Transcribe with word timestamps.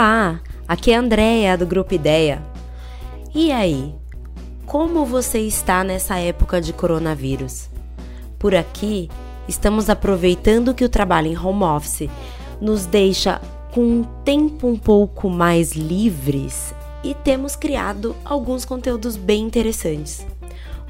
Olá, 0.00 0.40
aqui 0.66 0.92
é 0.92 0.96
a 0.96 0.98
Andrea 0.98 1.58
do 1.58 1.66
Grupo 1.66 1.92
Ideia. 1.92 2.42
E 3.34 3.52
aí, 3.52 3.94
como 4.64 5.04
você 5.04 5.40
está 5.40 5.84
nessa 5.84 6.16
época 6.18 6.58
de 6.58 6.72
coronavírus? 6.72 7.68
Por 8.38 8.54
aqui, 8.54 9.10
estamos 9.46 9.90
aproveitando 9.90 10.72
que 10.72 10.86
o 10.86 10.88
trabalho 10.88 11.26
em 11.26 11.36
home 11.36 11.64
office 11.64 12.08
nos 12.62 12.86
deixa 12.86 13.42
com 13.74 13.82
um 13.82 14.02
tempo 14.24 14.68
um 14.68 14.78
pouco 14.78 15.28
mais 15.28 15.72
livres 15.72 16.74
e 17.04 17.12
temos 17.12 17.54
criado 17.54 18.16
alguns 18.24 18.64
conteúdos 18.64 19.18
bem 19.18 19.42
interessantes. 19.42 20.26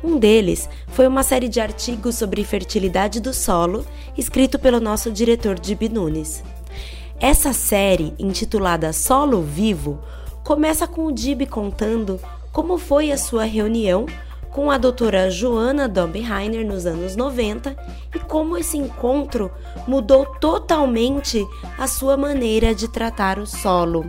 Um 0.05 0.21
deles 0.21 0.69
foi 0.87 1.09
uma 1.09 1.25
série 1.25 1.49
de 1.49 1.61
artigos 1.61 2.15
sobre 2.15 2.45
fertilidade 2.45 3.21
do 3.21 3.35
solo, 3.35 3.85
escrito 4.17 4.57
pelo 4.57 4.79
nosso 4.79 5.11
diretor 5.11 5.59
de 5.59 5.77
Nunes. 5.89 6.45
Essa 7.21 7.53
série, 7.53 8.15
intitulada 8.19 8.95
Solo 8.95 9.43
Vivo, 9.43 10.01
começa 10.43 10.87
com 10.87 11.05
o 11.05 11.13
Dib 11.13 11.47
contando 11.47 12.19
como 12.51 12.79
foi 12.79 13.13
a 13.13 13.19
sua 13.19 13.45
reunião 13.45 14.07
com 14.51 14.71
a 14.71 14.79
doutora 14.79 15.31
Joana 15.31 15.87
Dombeheiner 15.87 16.67
nos 16.67 16.87
anos 16.87 17.15
90 17.17 17.77
e 18.15 18.19
como 18.21 18.57
esse 18.57 18.79
encontro 18.79 19.51
mudou 19.87 20.25
totalmente 20.25 21.47
a 21.77 21.87
sua 21.87 22.17
maneira 22.17 22.75
de 22.75 22.89
tratar 22.89 23.39
o 23.39 23.47
solo. 23.47 24.07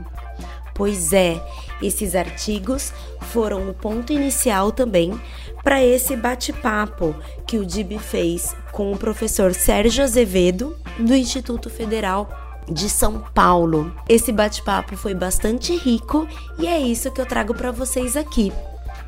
Pois 0.74 1.12
é, 1.12 1.40
esses 1.82 2.16
artigos 2.16 2.94
foram 3.24 3.70
o 3.70 3.74
ponto 3.74 4.14
inicial 4.14 4.72
também 4.72 5.20
para 5.66 5.84
esse 5.84 6.16
bate-papo 6.16 7.14
que 7.46 7.58
o 7.58 7.66
DIB 7.66 8.00
fez 8.00 8.56
com 8.72 8.90
o 8.90 8.98
professor 8.98 9.54
Sérgio 9.54 10.02
Azevedo, 10.02 10.78
do 10.98 11.14
Instituto 11.14 11.70
Federal 11.70 12.51
de 12.70 12.90
São 12.90 13.20
Paulo. 13.34 13.92
Esse 14.08 14.32
bate-papo 14.32 14.96
foi 14.96 15.14
bastante 15.14 15.76
rico 15.76 16.28
e 16.58 16.68
é 16.68 16.80
isso 16.80 17.12
que 17.12 17.22
eu 17.22 17.26
trago 17.26 17.54
para 17.54 17.72
vocês 17.72 18.16
aqui. 18.16 18.52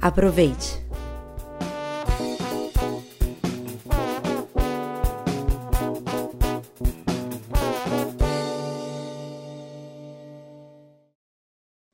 Aproveite! 0.00 0.86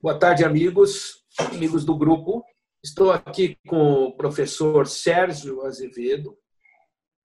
Boa 0.01 0.19
tarde, 0.19 0.43
amigos, 0.43 1.23
amigos 1.39 1.85
do 1.85 1.97
grupo. 1.97 2.43
Estou 2.83 3.11
aqui 3.11 3.57
com 3.65 4.03
o 4.03 4.17
professor 4.17 4.85
Sérgio 4.85 5.65
Azevedo, 5.65 6.37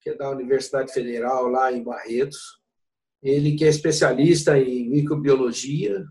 que 0.00 0.10
é 0.10 0.14
da 0.14 0.30
Universidade 0.30 0.92
Federal 0.92 1.48
lá 1.48 1.72
em 1.72 1.82
Barretos. 1.82 2.60
Ele 3.20 3.56
que 3.56 3.64
é 3.64 3.68
especialista 3.68 4.56
em 4.56 4.88
microbiologia 4.88 6.04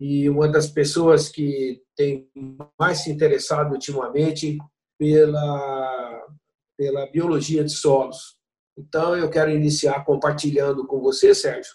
e 0.00 0.28
uma 0.30 0.48
das 0.48 0.66
pessoas 0.66 1.28
que 1.28 1.83
tem 1.96 2.28
mais 2.78 2.98
se 2.98 3.10
interessado 3.10 3.72
ultimamente 3.72 4.58
pela 4.98 6.24
pela 6.76 7.06
biologia 7.10 7.64
de 7.64 7.72
solos. 7.72 8.36
Então 8.76 9.16
eu 9.16 9.30
quero 9.30 9.50
iniciar 9.50 10.04
compartilhando 10.04 10.86
com 10.86 11.00
você, 11.00 11.34
Sérgio, 11.34 11.72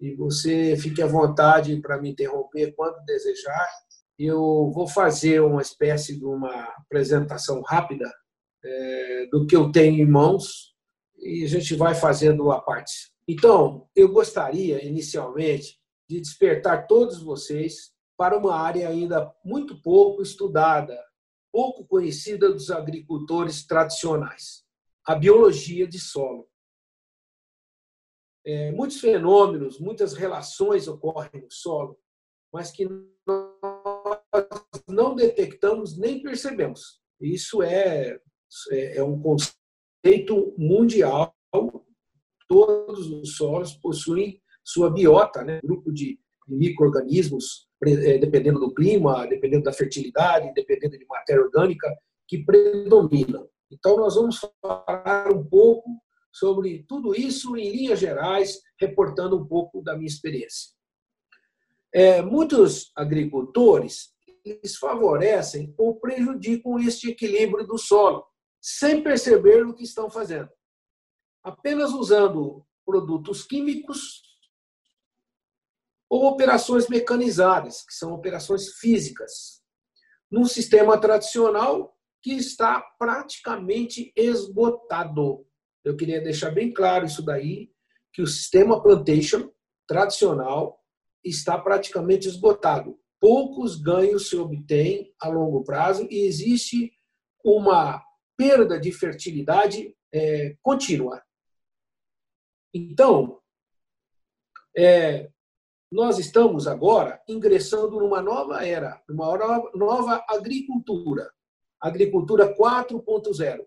e 0.00 0.14
você 0.14 0.76
fique 0.76 1.02
à 1.02 1.06
vontade 1.06 1.80
para 1.80 2.00
me 2.00 2.10
interromper 2.10 2.72
quando 2.74 3.04
desejar. 3.04 3.68
Eu 4.18 4.70
vou 4.72 4.86
fazer 4.86 5.40
uma 5.40 5.60
espécie 5.60 6.16
de 6.16 6.24
uma 6.24 6.52
apresentação 6.78 7.60
rápida 7.62 8.10
é, 8.64 9.26
do 9.30 9.46
que 9.46 9.56
eu 9.56 9.70
tenho 9.70 10.00
em 10.00 10.10
mãos 10.10 10.74
e 11.18 11.44
a 11.44 11.48
gente 11.48 11.74
vai 11.74 11.94
fazendo 11.94 12.50
a 12.50 12.60
parte. 12.60 13.10
Então, 13.28 13.88
eu 13.94 14.10
gostaria 14.12 14.84
inicialmente 14.84 15.78
de 16.08 16.20
despertar 16.20 16.86
todos 16.86 17.20
vocês 17.20 17.90
para 18.16 18.36
uma 18.36 18.56
área 18.56 18.88
ainda 18.88 19.34
muito 19.44 19.80
pouco 19.82 20.22
estudada, 20.22 20.98
pouco 21.52 21.86
conhecida 21.86 22.52
dos 22.52 22.70
agricultores 22.70 23.66
tradicionais: 23.66 24.64
a 25.06 25.14
biologia 25.14 25.86
de 25.86 25.98
solo 25.98 26.48
é, 28.46 28.70
muitos 28.70 29.00
fenômenos, 29.00 29.80
muitas 29.80 30.14
relações 30.14 30.86
ocorrem 30.86 31.42
no 31.42 31.50
solo, 31.50 31.98
mas 32.52 32.70
que 32.70 32.88
nós 33.26 34.20
não 34.88 35.16
detectamos 35.16 35.98
nem 35.98 36.22
percebemos. 36.22 37.00
Isso 37.20 37.60
é, 37.60 38.20
é, 38.70 38.98
é 38.98 39.02
um 39.02 39.20
conceito 39.20 40.54
mundial. 40.56 41.34
Todos 42.48 43.10
os 43.10 43.36
solos 43.36 43.74
possuem 43.74 44.40
sua 44.64 44.90
biota, 44.90 45.42
né? 45.42 45.60
grupo 45.60 45.92
de 45.92 46.20
micro-organismos, 46.46 47.68
é, 47.84 48.18
dependendo 48.18 48.60
do 48.60 48.72
clima, 48.72 49.26
dependendo 49.26 49.64
da 49.64 49.72
fertilidade, 49.72 50.52
dependendo 50.54 50.98
de 50.98 51.06
matéria 51.06 51.42
orgânica, 51.42 51.94
que 52.26 52.44
predominam. 52.44 53.48
Então, 53.70 53.96
nós 53.96 54.14
vamos 54.14 54.40
falar 54.62 55.32
um 55.32 55.44
pouco 55.44 55.88
sobre 56.32 56.84
tudo 56.86 57.14
isso 57.14 57.56
em 57.56 57.70
linhas 57.70 57.98
gerais, 57.98 58.60
reportando 58.78 59.36
um 59.36 59.46
pouco 59.46 59.82
da 59.82 59.94
minha 59.94 60.06
experiência. 60.06 60.74
É, 61.92 62.20
muitos 62.20 62.92
agricultores 62.94 64.14
eles 64.44 64.76
favorecem 64.76 65.74
ou 65.76 65.98
prejudicam 65.98 66.78
este 66.78 67.10
equilíbrio 67.10 67.66
do 67.66 67.78
solo, 67.78 68.24
sem 68.60 69.02
perceber 69.02 69.66
o 69.66 69.74
que 69.74 69.82
estão 69.82 70.08
fazendo. 70.08 70.48
Apenas 71.42 71.92
usando 71.92 72.64
produtos 72.84 73.42
químicos 73.42 74.22
ou 76.08 76.26
operações 76.26 76.88
mecanizadas, 76.88 77.84
que 77.84 77.94
são 77.94 78.12
operações 78.12 78.74
físicas, 78.74 79.62
num 80.30 80.44
sistema 80.44 80.98
tradicional 80.98 81.96
que 82.22 82.32
está 82.32 82.80
praticamente 82.98 84.12
esgotado. 84.16 85.46
Eu 85.84 85.96
queria 85.96 86.20
deixar 86.20 86.50
bem 86.50 86.72
claro 86.72 87.06
isso 87.06 87.22
daí, 87.22 87.70
que 88.12 88.22
o 88.22 88.26
sistema 88.26 88.82
plantation 88.82 89.50
tradicional 89.86 90.82
está 91.22 91.58
praticamente 91.58 92.26
esgotado. 92.26 92.98
Poucos 93.20 93.76
ganhos 93.80 94.28
se 94.28 94.36
obtêm 94.36 95.14
a 95.20 95.28
longo 95.28 95.64
prazo 95.64 96.06
e 96.10 96.26
existe 96.26 96.92
uma 97.44 98.02
perda 98.36 98.78
de 98.78 98.92
fertilidade 98.92 99.94
é, 100.12 100.56
contínua. 100.62 101.22
Então, 102.74 103.40
é, 104.76 105.30
nós 105.90 106.18
estamos 106.18 106.66
agora 106.66 107.22
ingressando 107.28 108.00
numa 108.00 108.20
nova 108.20 108.66
era, 108.66 109.02
numa 109.08 109.36
nova 109.74 110.24
agricultura, 110.28 111.30
agricultura 111.80 112.56
4.0. 112.56 113.64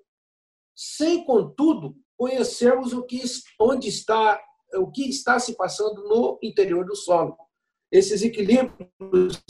Sem, 0.76 1.26
contudo, 1.26 1.96
conhecermos 2.18 2.94
o 2.94 3.04
que, 3.04 3.22
onde 3.60 3.88
está, 3.88 4.42
o 4.76 4.92
que 4.92 5.10
está 5.10 5.40
se 5.40 5.56
passando 5.56 6.04
no 6.08 6.40
interior 6.44 6.86
do 6.86 6.96
solo. 6.96 7.38
Esses 7.92 8.22
equilíbrios 8.22 9.42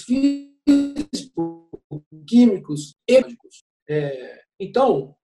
físicos, 0.00 1.68
químicos, 2.26 2.94
éticos. 3.08 3.64
É, 3.88 4.42
então, 4.58 5.14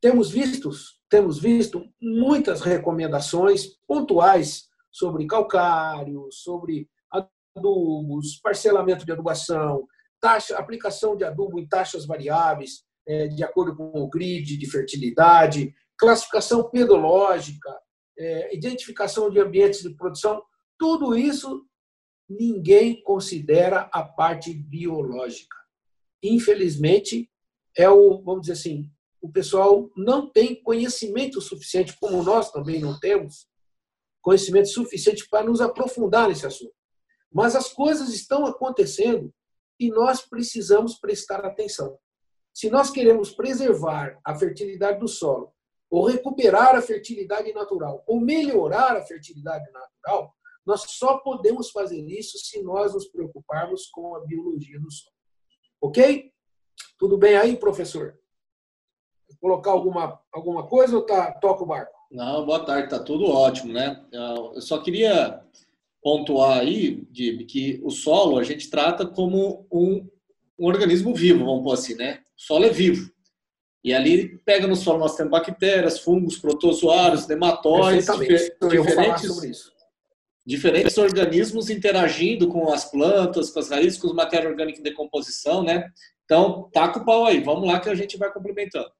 temos 0.00 0.30
visto, 0.30 0.70
temos 1.08 1.38
visto 1.38 1.86
muitas 2.00 2.60
recomendações 2.60 3.78
pontuais 3.86 4.69
sobre 4.90 5.26
calcário, 5.26 6.28
sobre 6.30 6.88
adubos, 7.10 8.40
parcelamento 8.42 9.04
de 9.04 9.12
adubação, 9.12 9.86
taxa, 10.20 10.56
aplicação 10.56 11.16
de 11.16 11.24
adubo 11.24 11.58
em 11.58 11.68
taxas 11.68 12.06
variáveis, 12.06 12.84
é, 13.06 13.28
de 13.28 13.42
acordo 13.42 13.74
com 13.74 13.90
o 14.00 14.08
grid 14.08 14.56
de 14.56 14.70
fertilidade, 14.70 15.74
classificação 15.98 16.70
pedológica, 16.70 17.70
é, 18.18 18.54
identificação 18.54 19.30
de 19.30 19.40
ambientes 19.40 19.82
de 19.82 19.94
produção, 19.94 20.42
tudo 20.78 21.16
isso 21.16 21.66
ninguém 22.28 23.02
considera 23.02 23.88
a 23.92 24.02
parte 24.02 24.54
biológica. 24.54 25.56
Infelizmente, 26.22 27.28
é 27.76 27.88
o, 27.88 28.22
vamos 28.22 28.42
dizer 28.42 28.52
assim, 28.52 28.90
o 29.20 29.30
pessoal 29.30 29.90
não 29.96 30.30
tem 30.30 30.62
conhecimento 30.62 31.40
suficiente, 31.40 31.96
como 32.00 32.22
nós 32.22 32.50
também 32.50 32.80
não 32.80 32.98
temos, 32.98 33.46
conhecimento 34.20 34.68
suficiente 34.68 35.26
para 35.28 35.44
nos 35.44 35.60
aprofundar 35.60 36.28
nesse 36.28 36.46
assunto. 36.46 36.74
Mas 37.32 37.54
as 37.54 37.72
coisas 37.72 38.10
estão 38.10 38.46
acontecendo 38.46 39.32
e 39.78 39.88
nós 39.88 40.22
precisamos 40.22 40.98
prestar 40.98 41.44
atenção. 41.44 41.98
Se 42.52 42.68
nós 42.68 42.90
queremos 42.90 43.30
preservar 43.30 44.20
a 44.24 44.34
fertilidade 44.34 44.98
do 44.98 45.08
solo, 45.08 45.52
ou 45.90 46.06
recuperar 46.06 46.76
a 46.76 46.82
fertilidade 46.82 47.52
natural, 47.52 48.04
ou 48.06 48.20
melhorar 48.20 48.96
a 48.96 49.02
fertilidade 49.02 49.70
natural, 49.72 50.34
nós 50.64 50.82
só 50.82 51.18
podemos 51.18 51.70
fazer 51.70 52.00
isso 52.06 52.38
se 52.38 52.62
nós 52.62 52.94
nos 52.94 53.08
preocuparmos 53.08 53.88
com 53.88 54.14
a 54.14 54.20
biologia 54.20 54.78
do 54.78 54.90
solo. 54.90 55.16
Ok? 55.80 56.32
Tudo 56.98 57.16
bem 57.16 57.36
aí, 57.36 57.56
professor? 57.56 58.18
Vou 59.28 59.38
colocar 59.40 59.70
alguma, 59.70 60.20
alguma 60.32 60.68
coisa 60.68 60.96
ou 60.96 61.06
tá, 61.06 61.32
toca 61.32 61.62
o 61.62 61.66
barco? 61.66 61.99
Não, 62.10 62.44
boa 62.44 62.64
tarde, 62.64 62.90
tá 62.90 62.98
tudo 62.98 63.26
ótimo, 63.26 63.72
né? 63.72 64.04
Eu 64.12 64.60
só 64.60 64.78
queria 64.78 65.40
pontuar 66.02 66.58
aí, 66.58 67.06
Dib, 67.10 67.44
que 67.44 67.80
o 67.84 67.90
solo 67.90 68.38
a 68.38 68.42
gente 68.42 68.68
trata 68.68 69.06
como 69.06 69.66
um, 69.70 70.08
um 70.58 70.66
organismo 70.66 71.14
vivo, 71.14 71.44
vamos 71.44 71.62
pôr 71.62 71.74
assim, 71.74 71.94
né? 71.94 72.20
O 72.36 72.42
solo 72.42 72.64
é 72.64 72.70
vivo. 72.70 73.10
E 73.84 73.94
ali 73.94 74.38
pega 74.44 74.66
no 74.66 74.74
solo 74.74 74.98
nós 74.98 75.16
temos 75.16 75.30
bactérias, 75.30 76.00
fungos, 76.00 76.36
protozoários, 76.36 77.28
nematóides, 77.28 78.06
difer 78.06 78.56
diferentes, 78.68 79.70
diferentes 80.44 80.98
organismos 80.98 81.70
interagindo 81.70 82.48
com 82.48 82.72
as 82.72 82.90
plantas, 82.90 83.50
com 83.50 83.60
as 83.60 83.70
raízes, 83.70 83.98
com 83.98 84.08
as 84.08 84.14
matérias 84.14 84.50
orgânicas 84.50 84.80
em 84.80 84.82
decomposição, 84.82 85.62
né? 85.62 85.88
Então, 86.24 86.68
taca 86.72 86.98
o 86.98 87.04
pau 87.04 87.24
aí, 87.24 87.40
vamos 87.40 87.66
lá 87.66 87.78
que 87.78 87.88
a 87.88 87.94
gente 87.94 88.18
vai 88.18 88.32
complementando. 88.32 88.90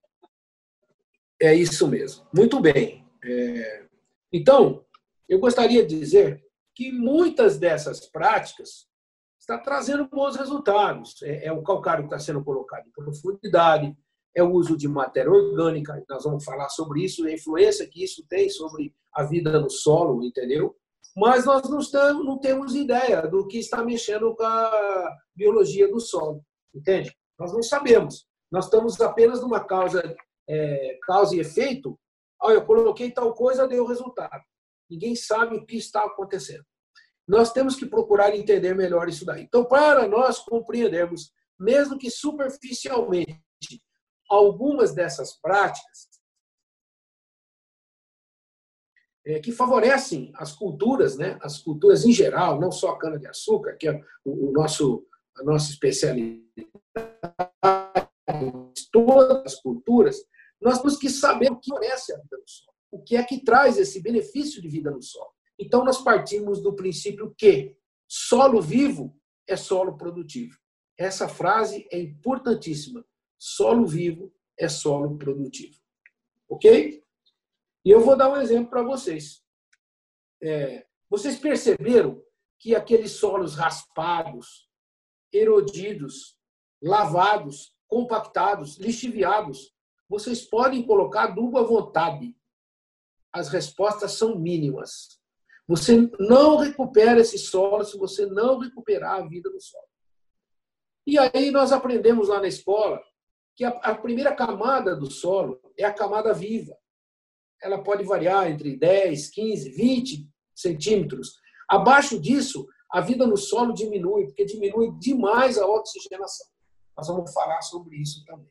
É 1.40 1.54
isso 1.54 1.88
mesmo. 1.88 2.26
Muito 2.34 2.60
bem. 2.60 3.06
É... 3.24 3.86
Então, 4.32 4.84
eu 5.28 5.38
gostaria 5.38 5.84
de 5.84 5.98
dizer 5.98 6.44
que 6.74 6.92
muitas 6.92 7.58
dessas 7.58 8.06
práticas 8.06 8.88
está 9.38 9.58
trazendo 9.58 10.08
bons 10.08 10.36
resultados. 10.36 11.20
É, 11.22 11.46
é 11.46 11.52
o 11.52 11.62
calcário 11.62 12.04
que 12.04 12.14
está 12.14 12.18
sendo 12.18 12.44
colocado 12.44 12.86
em 12.86 12.92
profundidade, 12.92 13.96
é 14.34 14.42
o 14.42 14.52
uso 14.52 14.76
de 14.76 14.86
matéria 14.86 15.30
orgânica, 15.30 16.02
nós 16.08 16.24
vamos 16.24 16.44
falar 16.44 16.68
sobre 16.68 17.02
isso, 17.02 17.26
a 17.26 17.32
influência 17.32 17.88
que 17.88 18.04
isso 18.04 18.24
tem 18.28 18.48
sobre 18.48 18.94
a 19.12 19.24
vida 19.24 19.58
no 19.58 19.68
solo, 19.68 20.22
entendeu? 20.22 20.76
Mas 21.16 21.44
nós 21.44 21.68
não, 21.68 21.80
estamos, 21.80 22.24
não 22.24 22.38
temos 22.38 22.74
ideia 22.74 23.22
do 23.22 23.46
que 23.48 23.58
está 23.58 23.82
mexendo 23.84 24.34
com 24.36 24.44
a 24.44 25.16
biologia 25.34 25.90
do 25.90 25.98
solo, 25.98 26.44
entende? 26.72 27.12
Nós 27.38 27.52
não 27.52 27.62
sabemos. 27.62 28.26
Nós 28.50 28.66
estamos 28.66 29.00
apenas 29.00 29.40
numa 29.40 29.60
causa, 29.60 30.14
é, 30.48 30.98
causa 31.02 31.36
e 31.36 31.40
efeito. 31.40 31.98
Olha, 32.40 32.54
eu 32.54 32.64
coloquei 32.64 33.10
tal 33.10 33.34
coisa, 33.34 33.68
deu 33.68 33.86
resultado. 33.86 34.42
Ninguém 34.88 35.14
sabe 35.14 35.56
o 35.56 35.64
que 35.64 35.76
está 35.76 36.04
acontecendo. 36.04 36.64
Nós 37.28 37.52
temos 37.52 37.76
que 37.76 37.86
procurar 37.86 38.34
entender 38.34 38.74
melhor 38.74 39.08
isso 39.08 39.24
daí. 39.24 39.42
Então, 39.42 39.64
para 39.64 40.08
nós 40.08 40.40
compreendermos, 40.40 41.32
mesmo 41.58 41.98
que 41.98 42.10
superficialmente, 42.10 43.38
algumas 44.28 44.94
dessas 44.94 45.38
práticas 45.40 46.08
é, 49.26 49.38
que 49.38 49.52
favorecem 49.52 50.32
as 50.34 50.52
culturas, 50.52 51.16
né, 51.16 51.38
as 51.42 51.58
culturas 51.58 52.04
em 52.04 52.12
geral, 52.12 52.58
não 52.58 52.72
só 52.72 52.90
a 52.90 52.98
cana-de-açúcar, 52.98 53.76
que 53.76 53.88
é 53.88 54.02
o, 54.24 54.50
nosso, 54.52 55.06
a 55.36 55.44
nossa 55.44 55.70
especialidade, 55.70 56.50
todas 58.92 59.44
as 59.44 59.60
culturas, 59.60 60.16
nós 60.60 60.78
temos 60.78 60.96
que 60.96 61.08
saber 61.08 61.50
o 61.50 61.56
que 61.56 61.70
favorece 61.70 62.12
a 62.12 62.18
vida 62.18 62.36
no 62.36 62.46
solo, 62.46 62.74
o 62.90 63.02
que 63.02 63.16
é 63.16 63.22
que 63.22 63.42
traz 63.42 63.78
esse 63.78 64.00
benefício 64.00 64.60
de 64.60 64.68
vida 64.68 64.90
no 64.90 65.02
solo. 65.02 65.30
Então, 65.58 65.84
nós 65.84 66.02
partimos 66.02 66.62
do 66.62 66.74
princípio 66.74 67.34
que 67.36 67.76
solo 68.08 68.60
vivo 68.60 69.16
é 69.46 69.56
solo 69.56 69.96
produtivo. 69.96 70.58
Essa 70.96 71.28
frase 71.28 71.86
é 71.90 71.98
importantíssima. 71.98 73.04
Solo 73.38 73.86
vivo 73.86 74.32
é 74.58 74.68
solo 74.68 75.16
produtivo. 75.16 75.78
Ok? 76.48 77.02
E 77.84 77.90
eu 77.90 78.00
vou 78.00 78.16
dar 78.16 78.30
um 78.30 78.36
exemplo 78.36 78.70
para 78.70 78.82
vocês. 78.82 79.42
É, 80.42 80.86
vocês 81.08 81.38
perceberam 81.38 82.22
que 82.58 82.74
aqueles 82.74 83.12
solos 83.12 83.54
raspados, 83.54 84.68
erodidos, 85.32 86.38
lavados, 86.82 87.74
compactados, 87.90 88.78
lixiviados, 88.78 89.74
vocês 90.08 90.42
podem 90.42 90.86
colocar 90.86 91.24
adubo 91.24 91.58
à 91.58 91.62
vontade. 91.62 92.34
As 93.32 93.48
respostas 93.48 94.12
são 94.12 94.38
mínimas. 94.38 95.20
Você 95.66 96.10
não 96.18 96.56
recupera 96.56 97.20
esse 97.20 97.38
solo 97.38 97.84
se 97.84 97.98
você 97.98 98.26
não 98.26 98.58
recuperar 98.58 99.20
a 99.20 99.26
vida 99.26 99.50
do 99.50 99.60
solo. 99.60 99.84
E 101.06 101.18
aí 101.18 101.50
nós 101.50 101.72
aprendemos 101.72 102.28
lá 102.28 102.40
na 102.40 102.48
escola 102.48 103.02
que 103.56 103.64
a, 103.64 103.94
primeira 103.94 104.34
camada 104.34 104.96
do 104.96 105.10
solo 105.10 105.60
é 105.76 105.84
a 105.84 105.92
camada 105.92 106.32
viva. 106.32 106.76
Ela 107.60 107.82
pode 107.82 108.04
variar 108.04 108.50
entre 108.50 108.76
10, 108.76 109.30
15, 109.30 109.70
20 109.70 110.28
centímetros. 110.54 111.34
Abaixo 111.68 112.18
disso, 112.18 112.66
a 112.90 113.00
vida 113.00 113.26
no 113.26 113.36
solo 113.36 113.72
diminui, 113.72 114.26
porque 114.26 114.44
diminui 114.44 114.92
demais 114.98 115.58
a 115.58 115.66
oxigenação. 115.66 116.46
Nós 116.96 117.08
vamos 117.08 117.32
falar 117.32 117.60
sobre 117.62 117.96
isso 117.96 118.24
também. 118.24 118.50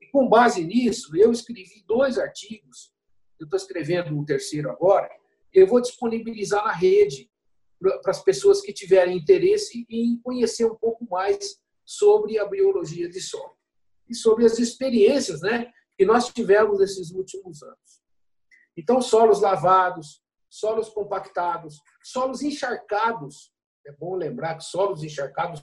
E 0.00 0.06
com 0.06 0.28
base 0.28 0.64
nisso, 0.64 1.16
eu 1.16 1.30
escrevi 1.30 1.84
dois 1.86 2.18
artigos. 2.18 2.92
Eu 3.38 3.44
estou 3.44 3.56
escrevendo 3.56 4.16
um 4.16 4.24
terceiro 4.24 4.70
agora. 4.70 5.10
Eu 5.52 5.66
vou 5.66 5.80
disponibilizar 5.80 6.64
na 6.64 6.72
rede 6.72 7.30
para 7.80 8.10
as 8.10 8.22
pessoas 8.22 8.60
que 8.60 8.72
tiverem 8.72 9.16
interesse 9.16 9.86
em 9.88 10.20
conhecer 10.20 10.66
um 10.66 10.74
pouco 10.74 11.06
mais 11.08 11.60
sobre 11.84 12.38
a 12.38 12.44
biologia 12.44 13.08
de 13.08 13.20
solo 13.20 13.56
e 14.08 14.14
sobre 14.14 14.44
as 14.44 14.58
experiências 14.58 15.40
né, 15.40 15.72
que 15.96 16.04
nós 16.04 16.28
tivemos 16.28 16.78
nesses 16.78 17.10
últimos 17.10 17.62
anos. 17.62 18.02
Então, 18.76 19.00
solos 19.00 19.40
lavados, 19.40 20.22
solos 20.48 20.88
compactados, 20.88 21.80
solos 22.02 22.42
encharcados. 22.42 23.52
É 23.86 23.92
bom 23.92 24.14
lembrar 24.16 24.56
que 24.56 24.64
solos 24.64 25.02
encharcados 25.02 25.60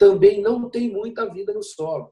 também 0.00 0.40
não 0.40 0.70
tem 0.70 0.90
muita 0.90 1.30
vida 1.30 1.52
no 1.52 1.62
solo. 1.62 2.10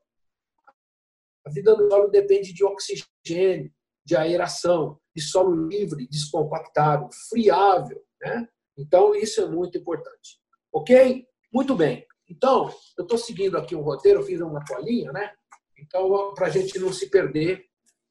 A 1.43 1.49
vida 1.49 1.75
no 1.75 1.89
solo 1.89 2.09
depende 2.09 2.53
de 2.53 2.63
oxigênio, 2.63 3.73
de 4.05 4.15
aeração, 4.15 5.01
de 5.17 5.23
solo 5.23 5.67
livre, 5.67 6.07
descompactado, 6.07 7.09
friável. 7.31 8.05
Né? 8.21 8.47
Então, 8.77 9.15
isso 9.15 9.41
é 9.41 9.49
muito 9.49 9.79
importante. 9.79 10.39
Ok? 10.71 11.27
Muito 11.51 11.75
bem. 11.75 12.07
Então, 12.29 12.71
eu 12.99 13.05
estou 13.05 13.17
seguindo 13.17 13.57
aqui 13.57 13.75
um 13.75 13.81
roteiro, 13.81 14.23
fiz 14.23 14.39
uma 14.39 14.63
colinha, 14.67 15.11
né? 15.11 15.33
Então, 15.79 16.35
para 16.35 16.49
a 16.49 16.51
gente 16.51 16.79
não 16.79 16.93
se 16.93 17.09
perder, 17.09 17.65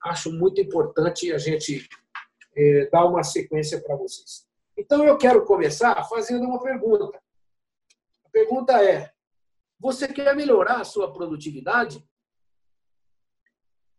acho 0.06 0.32
muito 0.32 0.60
importante 0.60 1.32
a 1.32 1.38
gente 1.38 1.88
é, 2.56 2.90
dar 2.90 3.06
uma 3.06 3.22
sequência 3.22 3.80
para 3.80 3.96
vocês. 3.96 4.48
Então, 4.75 5.06
eu 5.06 5.20
quero 5.20 5.46
começar 5.46 6.04
fazendo 6.10 6.46
uma 6.46 6.60
pergunta. 6.60 7.16
A 8.25 8.30
pergunta 8.32 8.84
é: 8.84 9.12
você 9.80 10.08
quer 10.08 10.36
melhorar 10.36 10.82
a 10.82 10.86
sua 10.86 11.12
produtividade? 11.12 12.04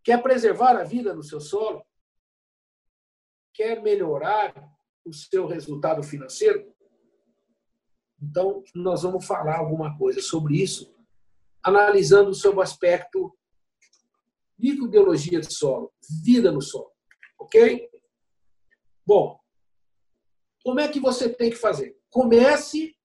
Quer 0.02 0.22
preservar 0.22 0.76
a 0.76 0.84
vida 0.84 1.14
no 1.14 1.22
seu 1.22 1.40
solo? 1.40 1.84
Quer 3.52 3.82
melhorar 3.82 4.54
o 5.04 5.12
seu 5.12 5.46
resultado 5.46 6.02
financeiro? 6.02 6.74
Então, 8.20 8.64
nós 8.74 9.02
vamos 9.02 9.24
falar 9.24 9.58
alguma 9.58 9.96
coisa 9.96 10.20
sobre 10.20 10.60
isso, 10.60 10.92
analisando 11.62 12.34
sobre 12.34 12.58
o 12.58 12.62
aspecto 12.62 13.36
microbiologia 14.58 15.40
de 15.40 15.54
solo, 15.54 15.92
vida 16.24 16.50
no 16.50 16.60
solo. 16.60 16.90
Ok? 17.38 17.88
Bom, 19.06 19.38
como 20.64 20.80
é 20.80 20.88
que 20.88 20.98
você 20.98 21.32
tem 21.32 21.50
que 21.50 21.56
fazer? 21.56 21.96
Comece 22.10 22.97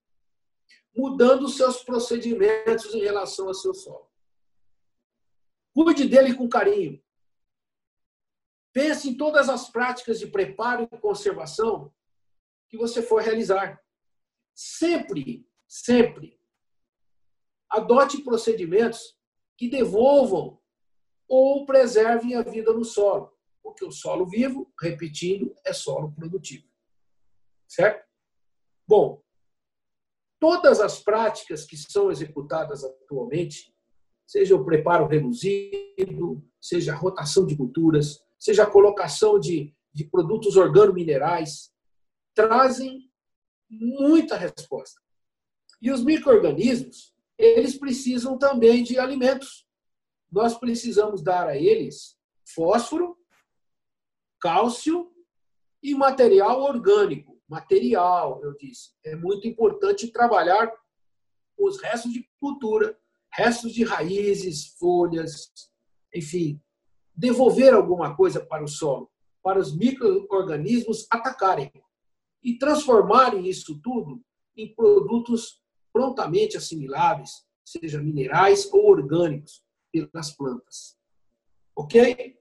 mudando 0.96 1.44
os 1.44 1.58
seus 1.58 1.84
procedimentos 1.84 2.94
em 2.94 3.02
relação 3.02 3.48
ao 3.48 3.54
seu 3.54 3.74
solo. 3.74 4.12
Cuide 5.74 6.08
dele 6.08 6.36
com 6.36 6.48
carinho. 6.48 7.02
Pense 8.72 9.10
em 9.10 9.18
todas 9.18 9.50
as 9.50 9.70
práticas 9.70 10.20
de 10.20 10.28
preparo 10.28 10.88
e 10.92 10.98
conservação 10.98 11.94
que 12.70 12.78
você 12.78 13.02
for 13.02 13.22
realizar. 13.22 13.82
Sempre, 14.54 15.48
sempre 15.68 16.40
adote 17.74 18.22
procedimentos 18.22 19.18
que 19.58 19.68
devolvam 19.68 20.62
ou 21.28 21.66
preservem 21.66 22.36
a 22.36 22.44
vida 22.44 22.72
no 22.72 22.86
solo, 22.86 23.36
porque 23.64 23.84
o 23.84 23.92
solo 23.92 24.28
vivo, 24.28 24.72
repetindo, 24.80 25.56
é 25.66 25.74
solo 25.74 26.12
produtivo. 26.12 26.68
Certo? 27.68 28.08
Bom, 28.88 29.24
todas 30.44 30.82
as 30.82 31.00
práticas 31.00 31.64
que 31.64 31.78
são 31.78 32.12
executadas 32.12 32.84
atualmente, 32.84 33.74
seja 34.28 34.54
o 34.54 34.66
preparo 34.66 35.08
reduzido, 35.08 36.44
seja 36.60 36.92
a 36.92 36.98
rotação 36.98 37.46
de 37.46 37.56
culturas, 37.56 38.20
seja 38.38 38.64
a 38.64 38.70
colocação 38.70 39.40
de, 39.40 39.74
de 39.94 40.04
produtos 40.04 40.58
organominerais, 40.58 41.72
trazem 42.36 43.10
muita 43.70 44.36
resposta. 44.36 45.00
E 45.82 45.90
os 45.90 46.04
micro-organismos, 46.04 47.14
eles 47.38 47.78
precisam 47.78 48.38
também 48.38 48.84
de 48.84 49.00
alimentos 49.00 49.66
nós 50.30 50.58
precisamos 50.58 51.22
dar 51.22 51.48
a 51.48 51.56
eles 51.56 52.18
fósforo, 52.44 53.16
cálcio 54.42 55.12
e 55.82 55.94
material 55.94 56.60
orgânico. 56.62 57.33
Material, 57.48 58.42
eu 58.44 58.56
disse. 58.58 58.92
É 59.04 59.16
muito 59.16 59.48
importante 59.48 60.12
trabalhar 60.12 60.72
os 61.58 61.82
restos 61.82 62.12
de 62.12 62.28
cultura, 62.40 62.98
restos 63.32 63.74
de 63.74 63.84
raízes, 63.84 64.76
folhas, 64.78 65.52
enfim, 66.14 66.62
devolver 67.16 67.74
alguma 67.74 68.16
coisa 68.16 68.44
para 68.44 68.64
o 68.64 68.68
solo, 68.68 69.12
para 69.42 69.60
os 69.60 69.76
micro-organismos 69.76 71.06
atacarem 71.12 71.72
e 72.42 72.58
transformarem 72.58 73.48
isso 73.48 73.80
tudo 73.82 74.24
em 74.56 74.74
produtos 74.74 75.62
prontamente 75.92 76.58
assimiláveis, 76.58 77.46
seja 77.64 78.02
minerais 78.02 78.72
ou 78.74 78.90
orgânicos, 78.90 79.64
pelas 79.92 80.32
plantas. 80.36 80.98
Ok? 81.76 82.36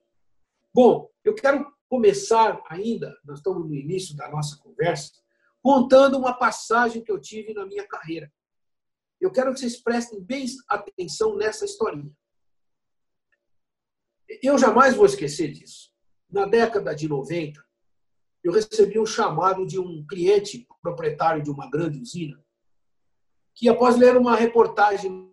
Bom, 0.75 1.11
eu 1.23 1.35
quero 1.35 1.71
começar 1.93 2.59
ainda, 2.71 3.15
nós 3.23 3.41
estamos 3.41 3.69
no 3.69 3.75
início 3.75 4.17
da 4.17 4.27
nossa 4.31 4.57
conversa, 4.57 5.13
contando 5.61 6.17
uma 6.17 6.33
passagem 6.33 7.05
que 7.05 7.13
eu 7.13 7.21
tive 7.21 7.53
na 7.53 7.67
minha 7.67 7.87
carreira. 7.87 8.33
Eu 9.21 9.31
quero 9.31 9.53
que 9.53 9.61
vocês 9.61 9.77
prestem 9.77 10.19
bem 10.19 10.47
atenção 10.67 11.37
nessa 11.37 11.67
historinha. 11.67 12.11
Eu 14.43 14.57
jamais 14.57 14.97
vou 14.97 15.05
esquecer 15.05 15.53
disso. 15.53 15.93
Na 16.31 16.47
década 16.47 16.95
de 16.95 17.07
90, 17.07 17.63
eu 18.43 18.53
recebi 18.53 18.99
um 18.99 19.05
chamado 19.05 19.67
de 19.67 19.79
um 19.79 20.03
cliente 20.07 20.67
proprietário 20.81 21.43
de 21.43 21.51
uma 21.51 21.69
grande 21.69 22.01
usina, 22.01 22.43
que 23.55 23.69
após 23.69 23.99
ler 23.99 24.17
uma 24.17 24.35
reportagem 24.35 25.11
no 25.11 25.31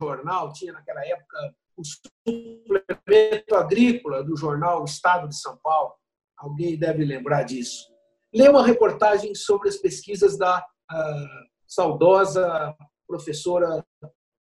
jornal, 0.00 0.52
tinha 0.52 0.72
naquela 0.72 1.04
época 1.04 1.56
o 1.76 1.82
suplemento 1.84 3.54
agrícola 3.54 4.24
do 4.24 4.36
jornal 4.36 4.84
Estado 4.84 5.28
de 5.28 5.38
São 5.38 5.58
Paulo, 5.62 5.94
alguém 6.36 6.78
deve 6.78 7.04
lembrar 7.04 7.42
disso, 7.44 7.92
leu 8.34 8.52
uma 8.52 8.66
reportagem 8.66 9.34
sobre 9.34 9.68
as 9.68 9.76
pesquisas 9.76 10.38
da 10.38 10.60
uh, 10.60 11.46
saudosa 11.66 12.76
professora 13.06 13.84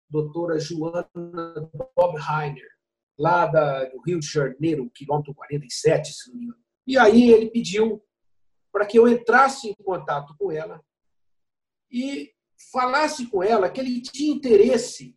doutora 0.09 0.59
Joana 0.59 1.09
Bob 1.97 2.19
Heiner, 2.19 2.69
lá 3.19 3.47
da, 3.47 3.87
do 3.87 4.01
Rio 4.03 4.21
de 4.21 4.27
Janeiro, 4.27 4.91
quilômetro 4.95 5.35
47, 5.35 6.12
se 6.12 6.31
não 6.31 6.39
me 6.39 6.45
engano. 6.45 6.62
E 6.87 6.99
aí 6.99 7.31
ele 7.31 7.51
pediu 7.51 8.03
para 8.71 8.85
que 8.87 8.99
eu 8.99 9.09
entrasse 9.09 9.69
em 9.69 9.75
contato 9.75 10.35
com 10.39 10.53
ela 10.53 10.83
e 11.91 12.31
falasse 12.71 13.27
com 13.27 13.43
ela 13.43 13.71
que 13.71 13.81
ele 13.81 14.01
tinha 14.03 14.35
interesse 14.35 15.17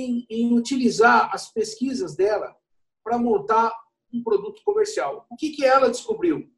em, 0.00 0.26
em 0.28 0.52
utilizar 0.52 1.30
as 1.32 1.52
pesquisas 1.52 2.14
dela 2.14 2.56
para 3.04 3.18
montar 3.18 3.72
um 4.12 4.22
produto 4.22 4.62
comercial. 4.64 5.26
O 5.30 5.36
que, 5.36 5.50
que 5.50 5.64
ela 5.64 5.90
descobriu? 5.90 6.48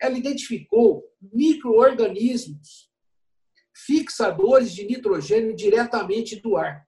Ela 0.00 0.18
identificou 0.18 1.04
micro-organismos 1.20 2.90
fixadores 3.74 4.72
de 4.72 4.84
nitrogênio 4.86 5.54
diretamente 5.54 6.36
do 6.40 6.56
ar 6.56 6.86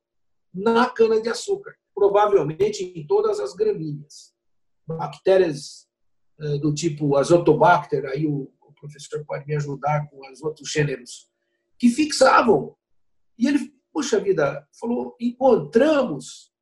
na 0.55 0.89
cana-de-açúcar, 0.89 1.77
provavelmente 1.95 2.85
em 2.85 3.07
todas 3.07 3.41
as 3.41 3.55
gramíneas. 3.55 4.35
Bactérias 4.87 5.89
eh, 6.41 6.59
do 6.59 6.73
tipo 6.73 7.17
Azotobacter, 7.17 8.05
aí 8.07 8.27
o 8.27 8.51
professor 8.81 9.25
pode 9.25 9.47
me 9.47 9.57
ajudar 9.57 10.09
com 10.09 10.21
os 10.31 10.43
outros 10.43 10.71
gêneros, 10.71 11.29
que 11.79 11.89
fixavam. 11.89 12.77
E 13.39 13.49
ele, 13.49 13.75
puxa 13.97 14.21
vida, 14.21 14.69
falou: 14.79 15.17
encontramos 15.19 16.53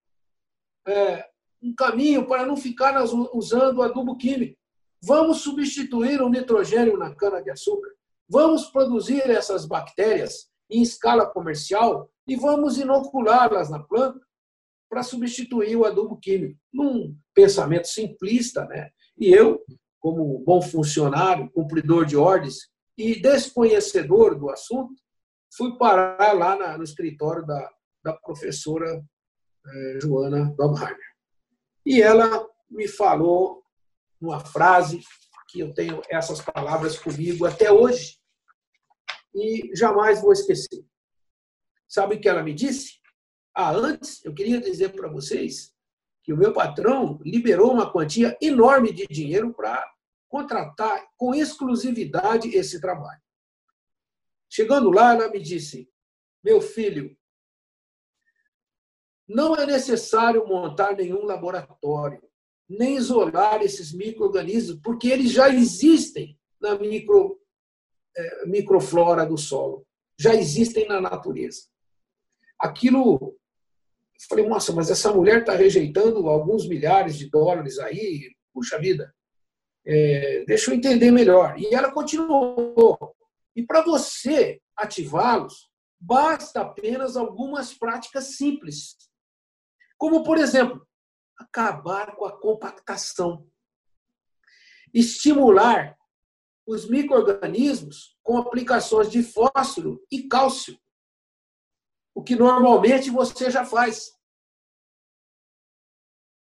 é, 0.87 1.26
um 1.61 1.75
caminho 1.75 2.29
para 2.29 2.47
não 2.47 2.57
ficar 2.57 2.95
usando 3.03 3.83
adubo 3.83 4.17
químico. 4.17 4.57
Vamos 5.03 5.38
substituir 5.38 6.23
o 6.23 6.29
nitrogênio 6.29 6.97
na 6.97 7.12
cana-de-açúcar. 7.12 7.91
Vamos 8.29 8.67
produzir 8.67 9.29
essas 9.29 9.67
bactérias 9.67 10.49
em 10.71 10.81
escala 10.81 11.26
comercial 11.26 12.09
e 12.25 12.37
vamos 12.37 12.79
inoculá-las 12.79 13.69
na 13.69 13.83
planta 13.83 14.21
para 14.88 15.03
substituir 15.03 15.75
o 15.75 15.85
adubo 15.85 16.17
químico. 16.17 16.57
Num 16.73 17.17
pensamento 17.35 17.88
simplista, 17.88 18.64
né? 18.67 18.91
E 19.19 19.33
eu, 19.33 19.61
como 19.99 20.38
bom 20.38 20.62
funcionário, 20.62 21.50
cumpridor 21.50 22.07
de 22.07 22.17
ordens 22.17 22.71
e 22.97 23.21
desconhecedor 23.21 24.38
do 24.38 24.50
assunto, 24.50 24.95
fui 25.56 25.76
parar 25.78 26.32
lá 26.32 26.76
no 26.76 26.84
escritório 26.84 27.44
da, 27.46 27.70
da 28.02 28.12
professora 28.12 29.02
eh, 29.66 29.99
Joana 30.00 30.54
Dobheimer. 30.56 31.14
E 31.87 32.00
ela 32.00 32.46
me 32.70 32.88
falou 32.88 33.62
uma 34.20 34.40
frase 34.40 35.00
que 35.49 35.61
eu 35.61 35.73
tenho 35.73 36.02
essas 36.11 36.40
palavras 36.40 36.99
comigo 36.99 37.46
até 37.46 37.70
hoje 37.70 38.18
e 39.34 39.70
jamais 39.75 40.20
vou 40.20 40.32
esquecer. 40.32 40.84
Sabe 41.88 42.16
o 42.16 42.20
que 42.20 42.28
ela 42.28 42.42
me 42.42 42.54
disse? 42.54 42.94
Ah, 43.54 43.73
antes 43.73 44.25
eu 44.25 44.34
queria 44.34 44.61
dizer 44.61 44.92
para 44.92 45.08
vocês 45.08 45.73
que 46.23 46.32
o 46.32 46.37
meu 46.37 46.52
patrão 46.52 47.20
liberou 47.23 47.73
uma 47.73 47.92
quantia 47.92 48.37
enorme 48.40 48.92
de 48.92 49.06
dinheiro 49.06 49.52
para 49.54 49.87
contratar 50.28 51.06
com 51.16 51.34
exclusividade 51.34 52.49
esse 52.49 52.80
trabalho. 52.80 53.24
Chegando 54.54 54.88
lá, 54.88 55.14
ela 55.14 55.28
me 55.30 55.40
disse: 55.40 55.90
Meu 56.40 56.61
filho, 56.61 57.16
não 59.26 59.56
é 59.56 59.66
necessário 59.66 60.46
montar 60.46 60.94
nenhum 60.94 61.25
laboratório 61.25 62.23
nem 62.68 62.96
isolar 62.96 63.62
esses 63.62 63.92
micro-organismos, 63.92 64.80
porque 64.80 65.08
eles 65.08 65.32
já 65.32 65.49
existem 65.49 66.38
na 66.61 66.78
micro, 66.78 67.38
é, 68.16 68.46
microflora 68.46 69.26
do 69.26 69.37
solo, 69.37 69.87
já 70.18 70.34
existem 70.34 70.87
na 70.87 71.00
natureza. 71.00 71.68
Aquilo, 72.58 73.18
eu 73.20 74.26
falei, 74.28 74.46
nossa, 74.46 74.73
mas 74.73 74.88
essa 74.88 75.12
mulher 75.12 75.40
está 75.40 75.54
rejeitando 75.54 76.28
alguns 76.28 76.66
milhares 76.66 77.16
de 77.18 77.28
dólares 77.28 77.78
aí, 77.78 78.34
puxa 78.52 78.78
vida, 78.78 79.12
é, 79.84 80.44
deixa 80.46 80.70
eu 80.70 80.76
entender 80.76 81.11
melhor. 81.11 81.58
E 81.58 81.75
ela 81.75 81.92
continuou. 81.92 83.13
E 83.56 83.62
para 83.64 83.82
você 83.82 84.61
ativá-los, 84.76 85.70
basta 86.00 86.61
apenas 86.61 87.16
algumas 87.16 87.73
práticas 87.73 88.37
simples. 88.37 88.96
Como, 89.96 90.23
por 90.25 90.38
exemplo, 90.38 90.87
acabar 91.37 92.16
com 92.16 92.25
a 92.25 92.38
compactação. 92.38 93.49
Estimular 94.92 95.96
os 96.66 96.88
micro-organismos 96.88 98.16
com 98.23 98.38
aplicações 98.38 99.11
de 99.11 99.23
fósforo 99.23 100.04
e 100.11 100.28
cálcio, 100.28 100.78
o 102.14 102.23
que 102.23 102.37
normalmente 102.37 103.11
você 103.11 103.50
já 103.50 103.64
faz. 103.64 104.12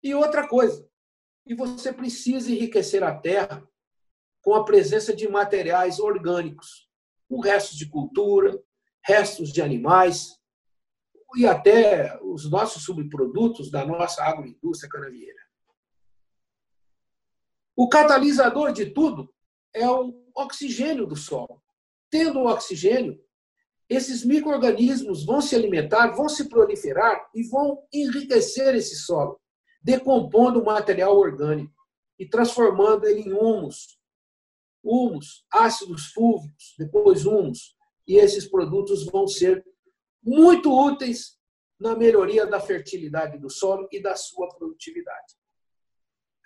E 0.02 0.14
outra 0.14 0.48
coisa, 0.48 0.88
e 1.46 1.54
você 1.54 1.92
precisa 1.92 2.50
enriquecer 2.50 3.02
a 3.02 3.18
terra 3.18 3.66
com 4.42 4.54
a 4.54 4.64
presença 4.64 5.14
de 5.14 5.28
materiais 5.28 5.98
orgânicos, 5.98 6.89
com 7.30 7.38
restos 7.38 7.78
de 7.78 7.88
cultura, 7.88 8.60
restos 9.00 9.52
de 9.52 9.62
animais, 9.62 10.36
e 11.36 11.46
até 11.46 12.18
os 12.24 12.50
nossos 12.50 12.82
subprodutos 12.82 13.70
da 13.70 13.86
nossa 13.86 14.20
agroindústria 14.24 14.90
canavieira. 14.90 15.38
O 17.76 17.88
catalisador 17.88 18.72
de 18.72 18.86
tudo 18.86 19.32
é 19.72 19.88
o 19.88 20.12
oxigênio 20.34 21.06
do 21.06 21.14
solo. 21.14 21.62
Tendo 22.10 22.40
o 22.40 22.48
oxigênio, 22.48 23.16
esses 23.88 24.24
micro-organismos 24.24 25.24
vão 25.24 25.40
se 25.40 25.54
alimentar, 25.54 26.08
vão 26.08 26.28
se 26.28 26.48
proliferar 26.48 27.30
e 27.32 27.44
vão 27.44 27.80
enriquecer 27.92 28.74
esse 28.74 28.96
solo, 28.96 29.40
decompondo 29.80 30.60
o 30.60 30.64
material 30.64 31.16
orgânico 31.16 31.72
e 32.18 32.28
transformando 32.28 33.06
ele 33.06 33.20
em 33.20 33.32
humus. 33.32 33.99
Humus, 34.82 35.44
ácidos 35.52 36.06
fúvicos, 36.12 36.74
depois 36.78 37.26
humus. 37.26 37.76
E 38.06 38.16
esses 38.16 38.48
produtos 38.48 39.04
vão 39.06 39.26
ser 39.26 39.64
muito 40.22 40.72
úteis 40.72 41.38
na 41.78 41.96
melhoria 41.96 42.46
da 42.46 42.60
fertilidade 42.60 43.38
do 43.38 43.48
solo 43.48 43.88
e 43.90 44.02
da 44.02 44.14
sua 44.14 44.48
produtividade. 44.48 45.34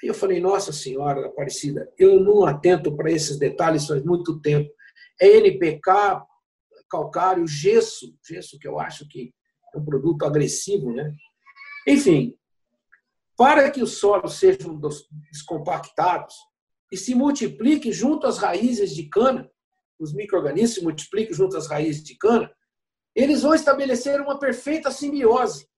Aí 0.03 0.09
eu 0.09 0.15
falei, 0.15 0.41
nossa 0.41 0.73
senhora 0.73 1.27
Aparecida, 1.27 1.91
eu 1.99 2.21
não 2.21 2.45
atento 2.45 2.95
para 2.95 3.11
esses 3.11 3.39
detalhes 3.39 3.87
faz 3.87 4.05
muito 4.05 4.41
tempo. 4.41 4.71
É 5.21 5.39
NPK, 5.39 6.23
calcário, 6.91 7.47
gesso, 7.47 8.17
gesso 8.27 8.59
que 8.59 8.69
eu 8.69 8.79
acho 8.79 9.09
que 9.09 9.33
é 9.75 9.79
um 9.79 9.85
produto 9.85 10.25
agressivo, 10.25 10.93
né? 10.93 11.13
Enfim, 11.87 12.37
para 13.37 13.71
que 13.71 13.83
os 13.83 13.99
solos 13.99 14.35
sejam 14.35 14.81
descompactados 15.31 16.35
e 16.91 16.97
se 16.97 17.15
multipliquem 17.15 17.93
junto 17.93 18.27
às 18.27 18.39
raízes 18.39 18.95
de 18.95 19.09
cana, 19.09 19.51
os 19.99 20.13
micro-organismos 20.13 20.75
se 20.75 20.83
multipliquem 20.83 21.35
junto 21.35 21.57
às 21.57 21.67
raízes 21.67 22.03
de 22.03 22.17
cana, 22.17 22.55
eles 23.15 23.43
vão 23.43 23.55
estabelecer 23.55 24.21
uma 24.21 24.39
perfeita 24.39 24.91
simbiose. 24.91 25.69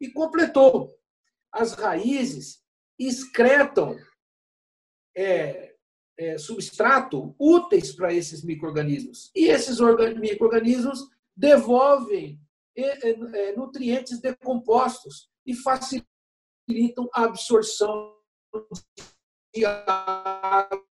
E 0.00 0.10
completou. 0.10 0.94
As 1.50 1.72
raízes 1.72 2.62
excretam 2.98 3.96
é, 5.16 5.74
é, 6.18 6.38
substrato 6.38 7.34
úteis 7.38 7.94
para 7.94 8.12
esses 8.12 8.42
micro-organismos. 8.42 9.30
E 9.34 9.46
esses 9.46 9.78
micro-organismos 10.18 11.00
devolvem 11.34 12.38
é, 12.76 13.10
é, 13.10 13.56
nutrientes 13.56 14.20
decompostos 14.20 15.30
e 15.46 15.54
facilitam 15.54 17.08
a 17.14 17.24
absorção 17.24 18.14
de 19.56 19.64
água 19.64 20.86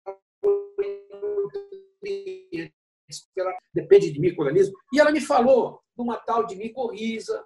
ela 3.38 3.58
depende 3.74 4.12
de 4.12 4.20
micro-organismos. 4.20 4.74
E 4.92 5.00
ela 5.00 5.12
me 5.12 5.22
falou 5.22 5.82
de 5.96 6.02
uma 6.02 6.18
tal 6.18 6.46
de 6.46 6.56
micorriza, 6.56 7.46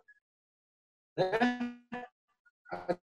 né? 1.18 1.76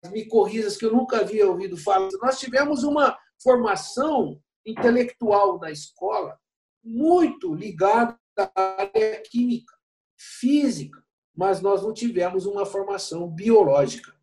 as 0.01 0.11
micorrizas 0.11 0.75
que 0.75 0.85
eu 0.85 0.91
nunca 0.91 1.19
havia 1.19 1.47
ouvido 1.47 1.77
falar. 1.77 2.09
Nós 2.21 2.39
tivemos 2.39 2.83
uma 2.83 3.17
formação 3.41 4.41
intelectual 4.65 5.59
na 5.59 5.71
escola 5.71 6.37
muito 6.83 7.53
ligada 7.53 8.17
à 8.37 8.51
área 8.55 9.21
química, 9.21 9.73
física, 10.17 11.03
mas 11.35 11.61
nós 11.61 11.83
não 11.83 11.93
tivemos 11.93 12.45
uma 12.45 12.65
formação 12.65 13.29
biológica. 13.29 14.13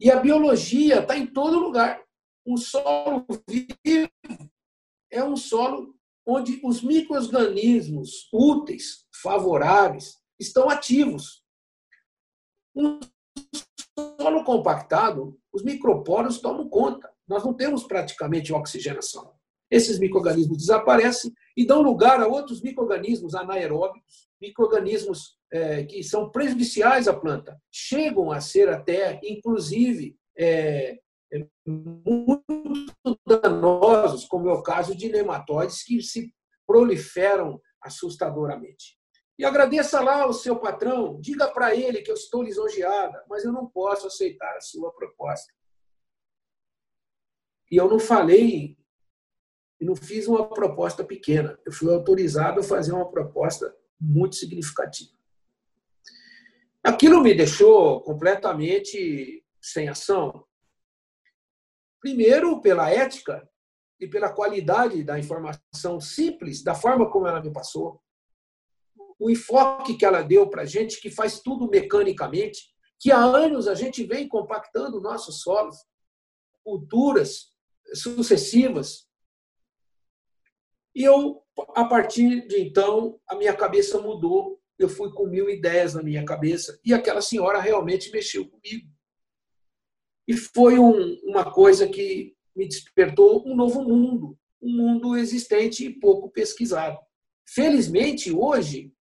E 0.00 0.10
a 0.10 0.16
biologia 0.16 1.00
está 1.00 1.16
em 1.16 1.26
todo 1.26 1.58
lugar. 1.58 2.02
Um 2.46 2.56
solo 2.56 3.24
vivo 3.48 4.10
é 5.10 5.22
um 5.22 5.36
solo 5.36 5.94
onde 6.26 6.60
os 6.64 6.82
microorganismos 6.82 8.28
úteis, 8.32 9.06
favoráveis, 9.22 10.20
estão 10.38 10.68
ativos. 10.68 11.44
Um 12.74 12.98
solo 14.20 14.44
compactado, 14.44 15.38
os 15.52 15.62
microporos 15.62 16.40
tomam 16.40 16.68
conta. 16.68 17.12
Nós 17.28 17.44
não 17.44 17.54
temos 17.54 17.84
praticamente 17.84 18.52
oxigenação. 18.52 19.34
Esses 19.70 19.98
microorganismos 19.98 20.58
desaparecem 20.58 21.32
e 21.56 21.66
dão 21.66 21.80
lugar 21.80 22.20
a 22.20 22.26
outros 22.26 22.60
microorganismos 22.60 23.34
anaeróbicos, 23.34 24.28
microorganismos 24.40 25.38
é, 25.50 25.84
que 25.84 26.02
são 26.02 26.30
prejudiciais 26.30 27.08
à 27.08 27.14
planta. 27.14 27.58
Chegam 27.70 28.30
a 28.30 28.40
ser 28.40 28.68
até, 28.68 29.20
inclusive, 29.22 30.16
é, 30.36 30.98
muito 31.66 33.20
danosos, 33.26 34.24
como 34.26 34.48
é 34.48 34.52
o 34.52 34.62
caso 34.62 34.94
de 34.94 35.08
nematóides 35.08 35.82
que 35.82 36.02
se 36.02 36.32
proliferam 36.66 37.60
assustadoramente. 37.82 38.98
E 39.38 39.44
agradeça 39.44 40.00
lá 40.00 40.22
ao 40.22 40.32
seu 40.32 40.56
patrão, 40.60 41.18
diga 41.20 41.48
para 41.48 41.74
ele 41.74 42.02
que 42.02 42.10
eu 42.10 42.14
estou 42.14 42.42
lisonjeada, 42.42 43.24
mas 43.28 43.44
eu 43.44 43.52
não 43.52 43.66
posso 43.66 44.06
aceitar 44.06 44.56
a 44.56 44.60
sua 44.60 44.92
proposta. 44.92 45.52
E 47.70 47.76
eu 47.76 47.88
não 47.88 47.98
falei 47.98 48.76
e 49.80 49.84
não 49.84 49.96
fiz 49.96 50.28
uma 50.28 50.48
proposta 50.48 51.02
pequena. 51.02 51.58
Eu 51.64 51.72
fui 51.72 51.92
autorizado 51.92 52.60
a 52.60 52.62
fazer 52.62 52.92
uma 52.92 53.10
proposta 53.10 53.74
muito 53.98 54.36
significativa. 54.36 55.10
Aquilo 56.84 57.22
me 57.22 57.34
deixou 57.34 58.00
completamente 58.02 59.44
sem 59.60 59.88
ação. 59.88 60.44
Primeiro, 62.02 62.60
pela 62.60 62.90
ética 62.90 63.48
e 64.00 64.08
pela 64.08 64.32
qualidade 64.32 65.04
da 65.04 65.20
informação 65.20 66.00
simples, 66.00 66.64
da 66.64 66.74
forma 66.74 67.08
como 67.08 67.28
ela 67.28 67.40
me 67.40 67.52
passou. 67.52 68.02
O 69.20 69.30
enfoque 69.30 69.96
que 69.96 70.04
ela 70.04 70.20
deu 70.20 70.50
para 70.50 70.62
a 70.62 70.66
gente, 70.66 71.00
que 71.00 71.08
faz 71.08 71.40
tudo 71.40 71.70
mecanicamente, 71.70 72.74
que 72.98 73.12
há 73.12 73.22
anos 73.22 73.68
a 73.68 73.76
gente 73.76 74.02
vem 74.02 74.26
compactando 74.26 75.00
nossos 75.00 75.42
solos, 75.42 75.76
culturas, 76.64 77.52
sucessivas. 77.94 79.06
E 80.92 81.04
eu, 81.04 81.40
a 81.76 81.84
partir 81.84 82.48
de 82.48 82.60
então, 82.60 83.20
a 83.28 83.36
minha 83.36 83.54
cabeça 83.54 84.00
mudou. 84.00 84.60
Eu 84.76 84.88
fui 84.88 85.12
com 85.12 85.26
mil 85.26 85.48
ideias 85.48 85.94
na 85.94 86.02
minha 86.02 86.24
cabeça 86.24 86.80
e 86.84 86.92
aquela 86.92 87.22
senhora 87.22 87.60
realmente 87.60 88.10
mexeu 88.10 88.48
comigo. 88.48 88.90
E 90.26 90.36
foi 90.36 90.78
um, 90.78 91.18
uma 91.24 91.50
coisa 91.50 91.88
que 91.88 92.34
me 92.54 92.66
despertou 92.66 93.42
um 93.46 93.56
novo 93.56 93.82
mundo, 93.82 94.38
um 94.60 94.70
mundo 94.70 95.16
existente 95.16 95.84
e 95.84 95.90
pouco 95.90 96.30
pesquisado. 96.30 96.98
Felizmente, 97.48 98.30
hoje, 98.32 98.92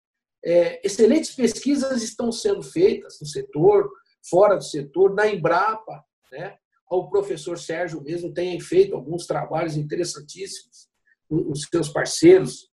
é, 0.44 0.86
excelentes 0.86 1.36
pesquisas 1.36 2.02
estão 2.02 2.32
sendo 2.32 2.64
feitas 2.64 3.20
no 3.22 3.28
setor, 3.28 3.90
fora 4.28 4.56
do 4.56 4.64
setor, 4.64 5.14
na 5.14 5.28
Embrapa, 5.28 6.04
né? 6.32 6.58
o 6.90 7.10
professor 7.10 7.58
Sérgio 7.58 8.02
mesmo 8.02 8.34
tem 8.34 8.60
feito 8.60 8.96
alguns 8.96 9.26
trabalhos 9.26 9.78
interessantíssimos, 9.78 10.90
os 11.30 11.62
seus 11.72 11.90
parceiros. 11.90 12.70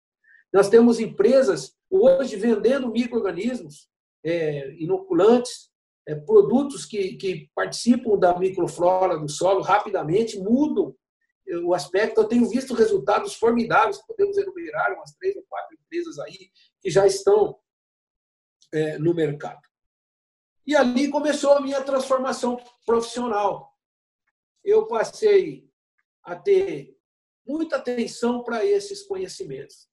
Nós 0.53 0.69
temos 0.69 0.99
empresas 0.99 1.77
hoje 1.89 2.37
vendendo 2.37 2.91
micro-organismos 2.91 3.89
é, 4.25 4.75
inoculantes, 4.83 5.71
é, 6.09 6.14
produtos 6.14 6.87
que, 6.87 7.16
que 7.16 7.51
participam 7.55 8.18
da 8.18 8.37
microflora 8.37 9.18
do 9.18 9.29
solo 9.29 9.61
rapidamente, 9.61 10.38
mudam 10.38 10.97
o 11.64 11.75
aspecto. 11.75 12.21
Eu 12.21 12.29
tenho 12.29 12.49
visto 12.49 12.75
resultados 12.75 13.35
formidáveis, 13.35 14.05
podemos 14.07 14.37
enumerar 14.37 14.94
umas 14.94 15.12
três 15.12 15.37
ou 15.37 15.44
quatro 15.49 15.77
empresas 15.77 16.18
aí 16.18 16.51
que 16.81 16.90
já 16.90 17.07
estão 17.07 17.59
é, 18.73 18.99
no 18.99 19.14
mercado. 19.14 19.61
E 20.66 20.75
ali 20.75 21.09
começou 21.09 21.53
a 21.53 21.61
minha 21.61 21.83
transformação 21.83 22.59
profissional 22.85 23.68
eu 24.64 24.87
passei 24.87 25.66
a 26.23 26.37
ter 26.37 26.97
muita 27.47 27.77
atenção 27.77 28.42
para 28.42 28.64
esses 28.64 29.03
conhecimentos. 29.03 29.88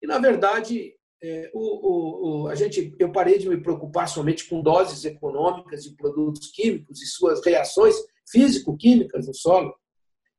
E, 0.00 0.06
na 0.06 0.18
verdade, 0.18 0.95
é, 1.22 1.50
o, 1.54 2.44
o, 2.44 2.48
a 2.48 2.54
gente, 2.54 2.94
eu 2.98 3.10
parei 3.10 3.38
de 3.38 3.48
me 3.48 3.60
preocupar 3.60 4.08
somente 4.08 4.48
com 4.48 4.62
doses 4.62 5.04
econômicas 5.04 5.82
de 5.82 5.94
produtos 5.96 6.50
químicos 6.50 7.02
e 7.02 7.06
suas 7.06 7.44
reações 7.44 7.94
físico-químicas 8.28 9.26
no 9.26 9.34
solo 9.34 9.74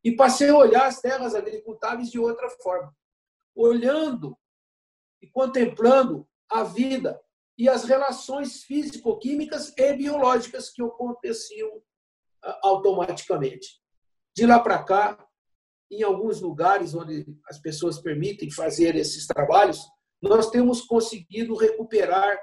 e 0.04 0.16
passei 0.16 0.50
a 0.50 0.58
olhar 0.58 0.86
as 0.86 1.02
terras 1.02 1.36
agricultáveis 1.36 2.10
de 2.10 2.20
outra 2.20 2.50
forma, 2.62 2.96
olhando 3.56 4.38
e 5.22 5.28
contemplando 5.28 6.28
a 6.50 6.64
vida 6.64 7.20
e 7.58 7.68
as 7.68 7.84
relações 7.84 8.64
físico-químicas 8.64 9.74
e 9.76 9.94
biológicas 9.94 10.70
que 10.70 10.82
aconteciam 10.82 11.82
automaticamente. 12.62 13.82
De 14.36 14.46
lá 14.46 14.60
para 14.60 14.84
cá, 14.84 15.28
em 15.90 16.04
alguns 16.04 16.40
lugares 16.40 16.94
onde 16.94 17.26
as 17.50 17.60
pessoas 17.60 18.00
permitem 18.00 18.52
fazer 18.52 18.96
esses 18.96 19.26
trabalhos, 19.26 19.82
nós 20.22 20.50
temos 20.50 20.82
conseguido 20.82 21.56
recuperar 21.56 22.38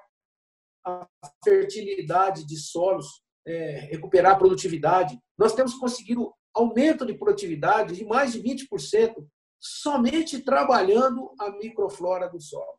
a 0.85 1.09
fertilidade 1.43 2.47
de 2.47 2.57
solos, 2.57 3.23
é, 3.47 3.89
recuperar 3.91 4.33
a 4.33 4.39
produtividade. 4.39 5.19
Nós 5.39 5.55
temos 5.55 5.75
conseguido 5.75 6.33
aumento 6.55 7.05
de 7.05 7.15
produtividade 7.15 7.97
de 7.97 8.05
mais 8.05 8.33
de 8.33 8.43
20% 8.43 9.27
somente 9.59 10.43
trabalhando 10.43 11.35
a 11.41 11.51
microflora 11.51 12.29
do 12.29 12.41
solo, 12.41 12.79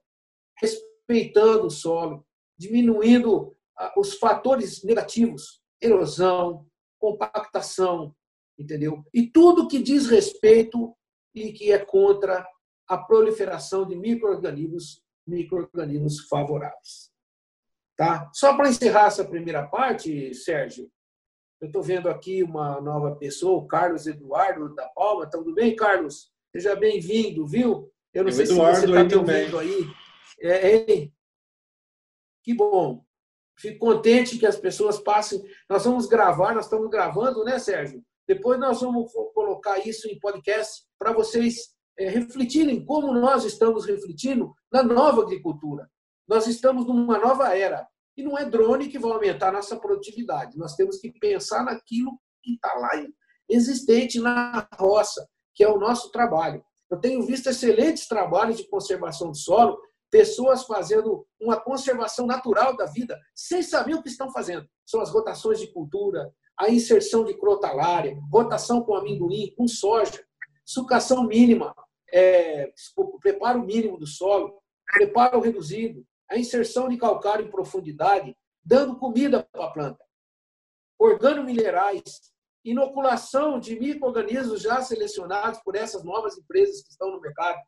respeitando 0.60 1.67
o 1.67 1.71
solo, 1.71 2.25
diminuindo 2.58 3.55
os 3.97 4.17
fatores 4.17 4.84
negativos, 4.84 5.62
erosão, 5.81 6.65
compactação, 6.99 8.15
entendeu? 8.58 9.03
E 9.13 9.27
tudo 9.27 9.67
que 9.67 9.81
diz 9.81 10.08
respeito 10.08 10.95
e 11.34 11.51
que 11.51 11.71
é 11.71 11.79
contra 11.79 12.47
a 12.88 12.98
proliferação 12.98 13.86
de 13.86 13.95
microorganismos, 13.95 15.04
microorganismos 15.28 16.28
favoráveis. 16.28 17.12
Tá? 17.98 18.30
Só 18.34 18.56
para 18.56 18.69
encerrar 18.69 19.08
essa 19.08 19.24
primeira 19.24 19.65
parte, 19.65 20.34
Sérgio, 20.34 20.91
eu 21.62 21.67
estou 21.67 21.82
vendo 21.82 22.10
aqui 22.10 22.43
uma 22.43 22.82
nova 22.82 23.15
pessoa, 23.15 23.58
o 23.58 23.67
Carlos 23.67 24.06
Eduardo 24.06 24.76
da 24.76 24.88
Palma. 24.89 25.30
Tudo 25.30 25.54
bem, 25.54 25.76
Carlos? 25.76 26.32
Seja 26.52 26.76
bem-vindo, 26.76 27.48
viu? 27.48 27.91
Eu 28.13 28.24
não 28.24 28.30
eu 28.30 28.36
sei 28.36 28.45
Eduardo 28.45 28.76
se 28.76 28.88
você 28.88 29.02
está 29.02 29.04
me 29.04 29.15
ouvindo 29.15 29.60
aí. 29.60 29.88
É, 30.41 30.76
é, 30.76 31.10
que 32.43 32.54
bom. 32.54 33.04
Fico 33.58 33.80
contente 33.80 34.38
que 34.38 34.45
as 34.45 34.58
pessoas 34.58 35.00
passem. 35.00 35.41
Nós 35.69 35.86
vamos 35.86 36.08
gravar, 36.08 36.54
nós 36.54 36.65
estamos 36.65 36.89
gravando, 36.89 37.43
né, 37.45 37.58
Sérgio? 37.58 38.04
Depois 38.28 38.60
nós 38.60 38.82
vamos 38.82 39.12
colocar 39.34 39.80
isso 39.88 40.10
em 40.10 40.19
podcast 40.19 40.84
para 41.00 41.13
vocês 41.13 41.74
é, 41.97 42.10
refletirem 42.10 42.84
como 42.86 43.13
nós 43.13 43.43
estamos 43.43 43.86
refletindo 43.86 44.53
na 44.71 44.84
nova 44.84 45.21
agricultura. 45.21 45.89
Nós 46.27 46.47
estamos 46.47 46.86
numa 46.86 47.17
nova 47.17 47.55
era. 47.55 47.88
E 48.17 48.23
não 48.23 48.38
é 48.38 48.45
drone 48.45 48.88
que 48.88 48.99
vai 48.99 49.12
aumentar 49.12 49.51
nossa 49.51 49.75
produtividade. 49.77 50.58
Nós 50.58 50.75
temos 50.75 50.97
que 50.97 51.12
pensar 51.12 51.63
naquilo 51.63 52.17
que 52.41 52.53
está 52.53 52.73
lá 52.75 52.91
existente 53.49 54.19
na 54.19 54.67
roça, 54.77 55.27
que 55.53 55.63
é 55.63 55.69
o 55.69 55.77
nosso 55.77 56.12
trabalho. 56.12 56.63
Eu 56.89 56.99
tenho 56.99 57.21
visto 57.23 57.49
excelentes 57.49 58.08
trabalhos 58.08 58.58
de 58.58 58.67
conservação 58.67 59.31
do 59.31 59.38
solo 59.38 59.77
pessoas 60.10 60.63
fazendo 60.63 61.27
uma 61.41 61.60
conservação 61.60 62.25
natural 62.25 62.77
da 62.77 62.86
vida, 62.86 63.19
sem 63.36 63.62
saber 63.62 63.95
o 63.95 64.01
que 64.01 64.08
estão 64.08 64.31
fazendo. 64.31 64.65
São 64.86 65.01
as 65.01 65.10
rotações 65.10 65.60
de 65.60 65.67
cultura, 65.73 66.31
a 66.58 66.69
inserção 66.69 67.25
de 67.25 67.34
crotalária, 67.34 68.17
rotação 68.31 68.81
com 68.81 68.95
amendoim, 68.95 69.53
com 69.58 69.67
soja, 69.67 70.24
sucação 70.65 71.25
mínima, 71.25 71.75
é, 72.12 72.71
desculpa, 72.71 73.19
preparo 73.19 73.63
mínimo 73.63 73.97
do 73.97 74.08
solo, 74.08 74.62
preparo 74.86 75.39
reduzido, 75.39 76.06
a 76.30 76.38
inserção 76.38 76.89
de 76.89 76.97
calcário 76.97 77.45
em 77.45 77.51
profundidade, 77.51 78.36
dando 78.63 78.97
comida 78.97 79.47
para 79.51 79.65
a 79.65 79.71
planta, 79.71 80.04
organominerais, 80.97 82.34
inoculação 82.63 83.60
de 83.60 83.80
micro-organismos 83.80 84.62
já 84.62 84.82
selecionados 84.82 85.60
por 85.60 85.75
essas 85.75 86.04
novas 86.04 86.36
empresas 86.38 86.82
que 86.82 86.89
estão 86.89 87.12
no 87.12 87.21
mercado. 87.21 87.60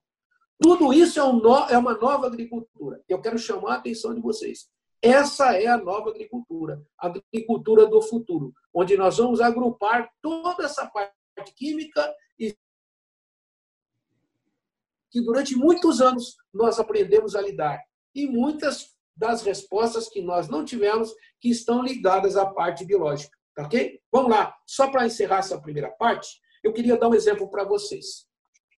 Tudo 0.59 0.91
isso 0.91 1.19
é, 1.19 1.23
um 1.23 1.33
no, 1.33 1.55
é 1.69 1.77
uma 1.77 1.93
nova 1.93 2.25
agricultura. 2.25 3.03
Eu 3.07 3.21
quero 3.21 3.37
chamar 3.37 3.73
a 3.73 3.77
atenção 3.77 4.15
de 4.15 4.21
vocês. 4.21 4.67
Essa 4.99 5.55
é 5.55 5.67
a 5.67 5.77
nova 5.77 6.09
agricultura, 6.09 6.83
a 6.99 7.07
agricultura 7.07 7.85
do 7.85 8.01
futuro, 8.01 8.51
onde 8.73 8.97
nós 8.97 9.17
vamos 9.17 9.39
agrupar 9.39 10.09
toda 10.19 10.65
essa 10.65 10.87
parte 10.87 11.13
química 11.55 12.11
que 15.09 15.21
durante 15.21 15.55
muitos 15.55 16.01
anos 16.01 16.35
nós 16.53 16.79
aprendemos 16.79 17.35
a 17.35 17.41
lidar. 17.41 17.79
E 18.13 18.27
muitas 18.27 18.95
das 19.15 19.41
respostas 19.41 20.07
que 20.07 20.21
nós 20.21 20.47
não 20.47 20.63
tivemos 20.63 21.13
que 21.39 21.49
estão 21.49 21.83
ligadas 21.83 22.37
à 22.37 22.45
parte 22.45 22.85
biológica. 22.85 23.35
Tá 23.55 23.63
ok? 23.63 23.99
Vamos 24.11 24.31
lá. 24.31 24.55
Só 24.65 24.91
para 24.91 25.05
encerrar 25.05 25.39
essa 25.39 25.59
primeira 25.59 25.89
parte, 25.89 26.39
eu 26.63 26.71
queria 26.71 26.97
dar 26.97 27.09
um 27.09 27.15
exemplo 27.15 27.49
para 27.49 27.63
vocês. 27.63 28.27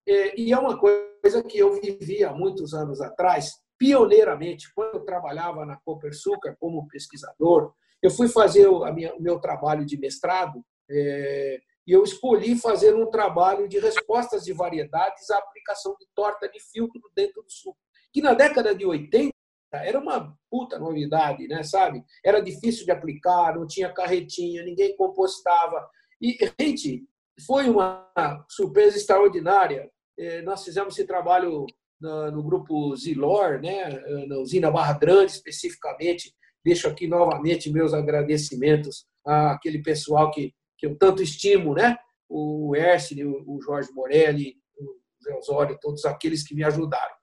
É, 0.08 0.40
e 0.40 0.54
é 0.54 0.58
uma 0.58 0.80
coisa 0.80 1.44
que 1.44 1.58
eu 1.58 1.80
vivi 1.82 2.24
há 2.24 2.32
muitos 2.32 2.74
anos 2.74 3.02
atrás, 3.02 3.52
pioneiramente, 3.78 4.72
quando 4.74 4.96
eu 4.96 5.06
trabalhava 5.06 5.66
na 5.66 5.78
Copersucar 5.84 6.56
como 6.60 6.88
pesquisador, 6.88 7.74
eu 8.02 8.10
fui 8.10 8.30
fazer 8.30 8.68
o, 8.68 8.86
minha, 8.94 9.14
meu 9.20 9.40
trabalho 9.40 9.86
de 9.86 9.98
mestrado 9.98 10.64
é, 10.90 11.60
e 11.90 11.92
eu 11.92 12.04
escolhi 12.04 12.56
fazer 12.56 12.94
um 12.94 13.10
trabalho 13.10 13.68
de 13.68 13.80
respostas 13.80 14.44
de 14.44 14.54
variedades 14.54 15.28
à 15.32 15.40
aplicação 15.40 15.96
de 16.00 16.06
torta 16.14 16.48
de 16.48 16.60
filtro 16.72 17.02
dentro 17.16 17.42
do 17.42 17.52
suco, 17.52 17.80
que 18.14 18.22
na 18.22 18.36
década 18.36 18.76
de 18.76 18.86
80 18.86 19.34
era 19.74 20.00
uma 20.00 20.38
puta 20.52 20.78
novidade, 20.78 21.48
né, 21.48 21.64
sabe? 21.64 22.04
Era 22.24 22.42
difícil 22.42 22.86
de 22.86 22.92
aplicar, 22.92 23.56
não 23.56 23.66
tinha 23.66 23.92
carretinha, 23.92 24.64
ninguém 24.64 24.96
compostava. 24.96 25.90
E, 26.22 26.38
gente, 26.62 27.08
foi 27.44 27.68
uma 27.68 28.08
surpresa 28.48 28.96
extraordinária. 28.96 29.90
É, 30.16 30.44
nós 30.44 30.64
fizemos 30.64 30.94
esse 30.94 31.08
trabalho 31.08 31.66
no 32.00 32.44
grupo 32.44 32.96
Zilor, 32.96 33.60
né, 33.62 34.00
na 34.28 34.38
usina 34.38 34.70
Barra 34.70 34.94
Grande, 34.94 35.32
especificamente. 35.32 36.36
Deixo 36.64 36.88
aqui 36.88 37.08
novamente 37.08 37.72
meus 37.72 37.96
agradecimentos 37.96 39.08
àquele 39.26 39.82
pessoal 39.82 40.30
que, 40.30 40.54
que 40.80 40.88
eu 40.88 40.98
tanto 40.98 41.22
estimo, 41.22 41.76
né? 41.76 41.98
o 42.30 42.76
Ercine, 42.76 43.26
o 43.26 43.60
Jorge 43.60 43.92
Morelli, 43.92 44.56
o 44.78 45.24
Zé 45.24 45.36
Osório, 45.36 45.80
todos 45.82 46.06
aqueles 46.06 46.48
que 46.48 46.54
me 46.54 46.64
ajudaram. 46.64 47.16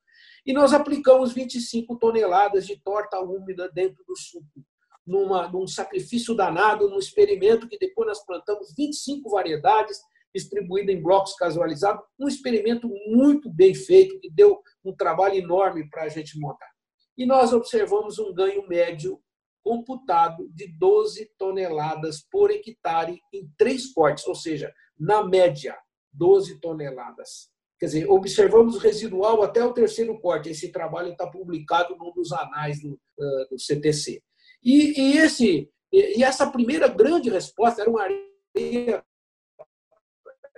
E 0.45 0.53
nós 0.53 0.73
aplicamos 0.73 1.33
25 1.33 1.97
toneladas 1.97 2.67
de 2.67 2.77
torta 2.81 3.21
úmida 3.21 3.71
dentro 3.73 4.05
do 4.05 4.17
suco, 4.17 4.65
numa, 5.07 5.49
num 5.49 5.67
sacrifício 5.67 6.35
danado, 6.35 6.91
num 6.91 6.99
experimento 6.99 7.69
que 7.69 7.79
depois 7.79 8.09
nós 8.09 8.25
plantamos 8.27 8.75
25 8.77 9.31
variedades 9.31 9.99
distribuídas 10.35 10.95
em 10.95 11.01
blocos 11.01 11.35
casualizados, 11.35 12.05
um 12.19 12.29
experimento 12.29 12.89
muito 13.07 13.49
bem 13.49 13.75
feito, 13.75 14.19
que 14.21 14.31
deu 14.31 14.61
um 14.85 14.95
trabalho 14.95 15.37
enorme 15.37 15.89
para 15.89 16.03
a 16.03 16.09
gente 16.09 16.39
montar. 16.39 16.69
E 17.17 17.25
nós 17.25 17.53
observamos 17.53 18.19
um 18.19 18.35
ganho 18.35 18.67
médio 18.69 19.19
computado 19.67 20.49
de 20.55 20.69
12 20.69 21.29
toneladas 21.37 22.25
por 22.31 22.53
hectare 22.53 23.21
em 23.33 23.51
três 23.59 23.93
cortes, 23.93 24.25
ou 24.29 24.35
seja, 24.37 24.73
na 24.97 25.25
média, 25.25 25.77
12 26.13 26.61
toneladas. 26.61 27.51
Quer 27.77 27.87
dizer, 27.87 28.09
observamos 28.09 28.79
residual 28.79 29.43
até 29.43 29.65
o 29.65 29.73
terceiro 29.73 30.21
corte. 30.21 30.51
Esse 30.51 30.71
trabalho 30.71 31.11
está 31.11 31.27
publicado 31.27 31.97
num 31.97 32.13
dos 32.13 32.31
anais 32.31 32.81
do, 32.81 32.93
uh, 32.93 33.49
do 33.51 33.59
CTC. 33.59 34.23
E, 34.63 35.01
e, 35.01 35.19
esse, 35.19 35.69
e 35.93 36.23
essa 36.23 36.49
primeira 36.49 36.87
grande 36.87 37.29
resposta 37.29 37.83
era 37.83 37.91
uma 37.91 38.03
areia 38.03 39.05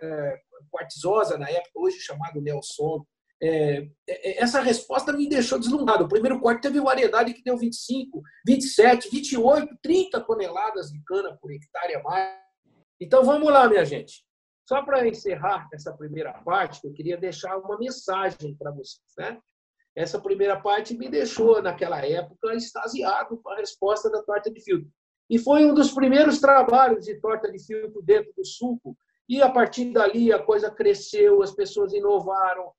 é, 0.02 0.40
quartzosa, 0.70 1.38
na 1.38 1.48
época, 1.48 1.70
hoje 1.76 1.98
chamado 1.98 2.42
neosolo. 2.42 3.08
É, 3.40 3.88
é, 4.08 4.42
essa 4.42 4.60
resposta 4.60 5.12
me 5.12 5.28
deixou 5.28 5.58
deslumbrado. 5.58 6.04
O 6.04 6.08
primeiro 6.08 6.40
corte 6.40 6.62
teve 6.62 6.80
variedade 6.80 7.34
que 7.34 7.42
deu 7.42 7.56
25, 7.56 8.20
27, 8.46 9.10
28, 9.10 9.78
30 9.82 10.20
toneladas 10.22 10.90
de 10.90 11.02
cana 11.04 11.36
por 11.40 11.52
hectare 11.52 11.96
a 11.96 12.02
mais. 12.02 12.38
Então 13.00 13.24
vamos 13.24 13.52
lá, 13.52 13.68
minha 13.68 13.84
gente. 13.84 14.24
Só 14.68 14.82
para 14.82 15.08
encerrar 15.08 15.68
essa 15.72 15.92
primeira 15.96 16.32
parte, 16.44 16.80
eu 16.84 16.92
queria 16.92 17.16
deixar 17.16 17.56
uma 17.56 17.78
mensagem 17.78 18.54
para 18.56 18.70
vocês. 18.70 19.00
Né? 19.16 19.38
Essa 19.96 20.20
primeira 20.20 20.60
parte 20.60 20.96
me 20.96 21.08
deixou, 21.08 21.62
naquela 21.62 22.04
época, 22.04 22.54
extasiado 22.54 23.40
com 23.42 23.50
a 23.50 23.56
resposta 23.56 24.10
da 24.10 24.22
torta 24.22 24.50
de 24.50 24.60
filtro. 24.60 24.90
E 25.30 25.38
foi 25.38 25.64
um 25.64 25.74
dos 25.74 25.92
primeiros 25.92 26.40
trabalhos 26.40 27.04
de 27.04 27.20
torta 27.20 27.50
de 27.50 27.58
filtro 27.58 28.02
dentro 28.02 28.32
do 28.36 28.44
suco. 28.44 28.96
E 29.28 29.42
a 29.42 29.50
partir 29.50 29.92
dali 29.92 30.32
a 30.32 30.42
coisa 30.42 30.70
cresceu, 30.70 31.42
as 31.42 31.52
pessoas 31.52 31.92
inovaram. 31.92 32.72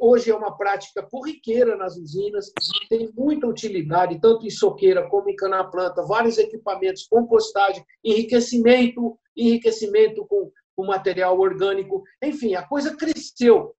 Hoje 0.00 0.30
é 0.30 0.34
uma 0.34 0.56
prática 0.56 1.02
corriqueira 1.02 1.76
nas 1.76 1.96
usinas, 1.96 2.50
tem 2.88 3.12
muita 3.12 3.46
utilidade, 3.46 4.18
tanto 4.20 4.46
em 4.46 4.50
soqueira 4.50 5.06
como 5.10 5.28
em 5.28 5.36
cana-planta, 5.36 6.02
vários 6.02 6.38
equipamentos, 6.38 7.06
compostagem, 7.06 7.84
enriquecimento, 8.02 9.18
enriquecimento 9.36 10.26
com 10.26 10.50
o 10.76 10.86
material 10.86 11.38
orgânico. 11.38 12.02
Enfim, 12.22 12.54
a 12.54 12.66
coisa 12.66 12.96
cresceu. 12.96 13.76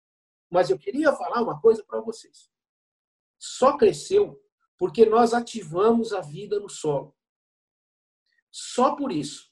Mas 0.50 0.70
eu 0.70 0.78
queria 0.78 1.12
falar 1.14 1.42
uma 1.42 1.60
coisa 1.60 1.84
para 1.84 2.00
vocês. 2.00 2.50
Só 3.40 3.76
cresceu 3.76 4.40
porque 4.78 5.06
nós 5.06 5.34
ativamos 5.34 6.14
a 6.14 6.22
vida 6.22 6.60
no 6.60 6.70
solo. 6.70 7.16
Só 8.52 8.96
por 8.96 9.12
isso. 9.12 9.52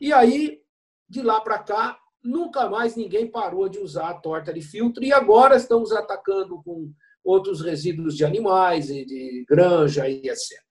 E 0.00 0.12
aí, 0.12 0.64
de 1.08 1.22
lá 1.22 1.40
para 1.40 1.62
cá, 1.62 1.98
nunca 2.24 2.68
mais 2.68 2.96
ninguém 2.96 3.30
parou 3.30 3.68
de 3.68 3.78
usar 3.78 4.08
a 4.08 4.14
torta 4.14 4.52
de 4.52 4.62
filtro 4.62 5.04
e 5.04 5.12
agora 5.12 5.56
estamos 5.56 5.92
atacando 5.92 6.62
com 6.62 6.90
outros 7.22 7.60
resíduos 7.60 8.16
de 8.16 8.24
animais 8.24 8.88
e 8.88 9.04
de 9.04 9.44
granja 9.48 10.08
e 10.08 10.26
etc. 10.28 10.62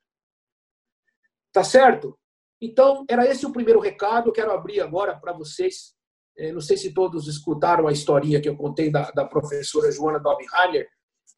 Tá 1.51 1.63
certo? 1.63 2.17
Então, 2.59 3.05
era 3.09 3.29
esse 3.29 3.45
o 3.45 3.51
primeiro 3.51 3.79
recado. 3.79 4.29
Eu 4.29 4.33
quero 4.33 4.51
abrir 4.51 4.81
agora 4.81 5.15
para 5.15 5.33
vocês. 5.33 5.93
É, 6.35 6.51
não 6.51 6.61
sei 6.61 6.77
se 6.77 6.93
todos 6.93 7.27
escutaram 7.27 7.87
a 7.87 7.91
historinha 7.91 8.41
que 8.41 8.49
eu 8.49 8.57
contei 8.57 8.89
da, 8.89 9.11
da 9.11 9.25
professora 9.25 9.91
Joana 9.91 10.19
Dobheimer, 10.19 10.87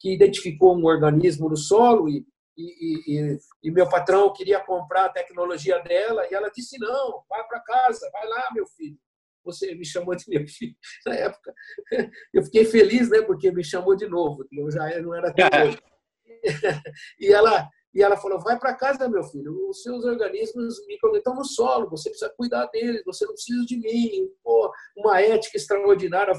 que 0.00 0.14
identificou 0.14 0.74
um 0.74 0.86
organismo 0.86 1.48
no 1.50 1.56
solo 1.56 2.08
e, 2.08 2.24
e, 2.56 3.02
e, 3.06 3.38
e, 3.64 3.70
meu 3.70 3.86
patrão 3.86 4.32
queria 4.32 4.58
comprar 4.60 5.06
a 5.06 5.12
tecnologia 5.12 5.78
dela 5.80 6.26
e 6.30 6.34
ela 6.34 6.48
disse: 6.48 6.78
Não, 6.78 7.22
vai 7.28 7.46
para 7.46 7.60
casa, 7.60 8.08
vai 8.10 8.26
lá, 8.26 8.48
meu 8.54 8.66
filho. 8.68 8.98
Você 9.46 9.74
me 9.74 9.86
chamou 9.86 10.14
de 10.14 10.24
meu 10.28 10.46
filho 10.46 10.74
na 11.06 11.14
época. 11.14 11.54
Eu 12.34 12.42
fiquei 12.42 12.64
feliz, 12.64 13.08
né, 13.08 13.22
porque 13.22 13.50
me 13.50 13.64
chamou 13.64 13.96
de 13.96 14.06
novo, 14.06 14.44
eu 14.52 14.70
já 14.70 15.00
não 15.00 15.14
era 15.14 15.32
tão 15.32 15.48
E 17.18 17.32
ela, 17.32 17.68
e 17.94 18.02
ela 18.02 18.16
falou: 18.16 18.38
vai 18.40 18.58
para 18.58 18.76
casa, 18.76 19.08
meu 19.08 19.24
filho, 19.24 19.70
os 19.70 19.82
seus 19.82 20.04
organismos 20.04 20.86
micro 20.86 21.16
estão 21.16 21.34
no 21.34 21.44
solo, 21.44 21.88
você 21.88 22.10
precisa 22.10 22.32
cuidar 22.36 22.66
deles, 22.66 23.02
você 23.06 23.24
não 23.24 23.32
precisa 23.32 23.64
de 23.64 23.78
mim. 23.78 24.28
Pô, 24.44 24.70
uma 24.96 25.20
ética 25.20 25.56
extraordinária. 25.56 26.34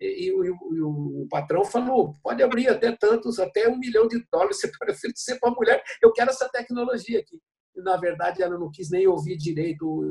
E, 0.00 0.06
e, 0.06 0.28
e, 0.28 0.46
e, 0.46 0.82
o 0.82 1.26
patrão 1.28 1.64
falou: 1.64 2.14
pode 2.22 2.42
abrir 2.42 2.68
até 2.68 2.92
tantos, 2.92 3.40
até 3.40 3.68
um 3.68 3.76
milhão 3.76 4.06
de 4.06 4.24
dólares, 4.32 4.60
você 4.60 4.70
pode 4.78 4.92
oferecer 4.92 5.38
para 5.40 5.50
a 5.50 5.54
mulher, 5.54 5.82
eu 6.00 6.12
quero 6.12 6.30
essa 6.30 6.48
tecnologia 6.48 7.18
aqui. 7.18 7.40
Na 7.76 7.96
verdade, 7.96 8.42
ela 8.42 8.58
não 8.58 8.70
quis 8.70 8.90
nem 8.90 9.06
ouvir 9.06 9.36
direito 9.36 10.02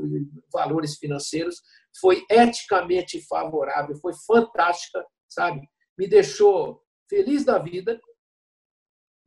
valores 0.51 0.97
financeiros. 0.97 1.61
Foi 1.99 2.23
eticamente 2.29 3.21
favorável, 3.27 3.95
foi 3.97 4.13
fantástica, 4.25 5.05
sabe? 5.27 5.61
Me 5.97 6.07
deixou 6.07 6.81
feliz 7.09 7.43
da 7.43 7.57
vida 7.57 7.99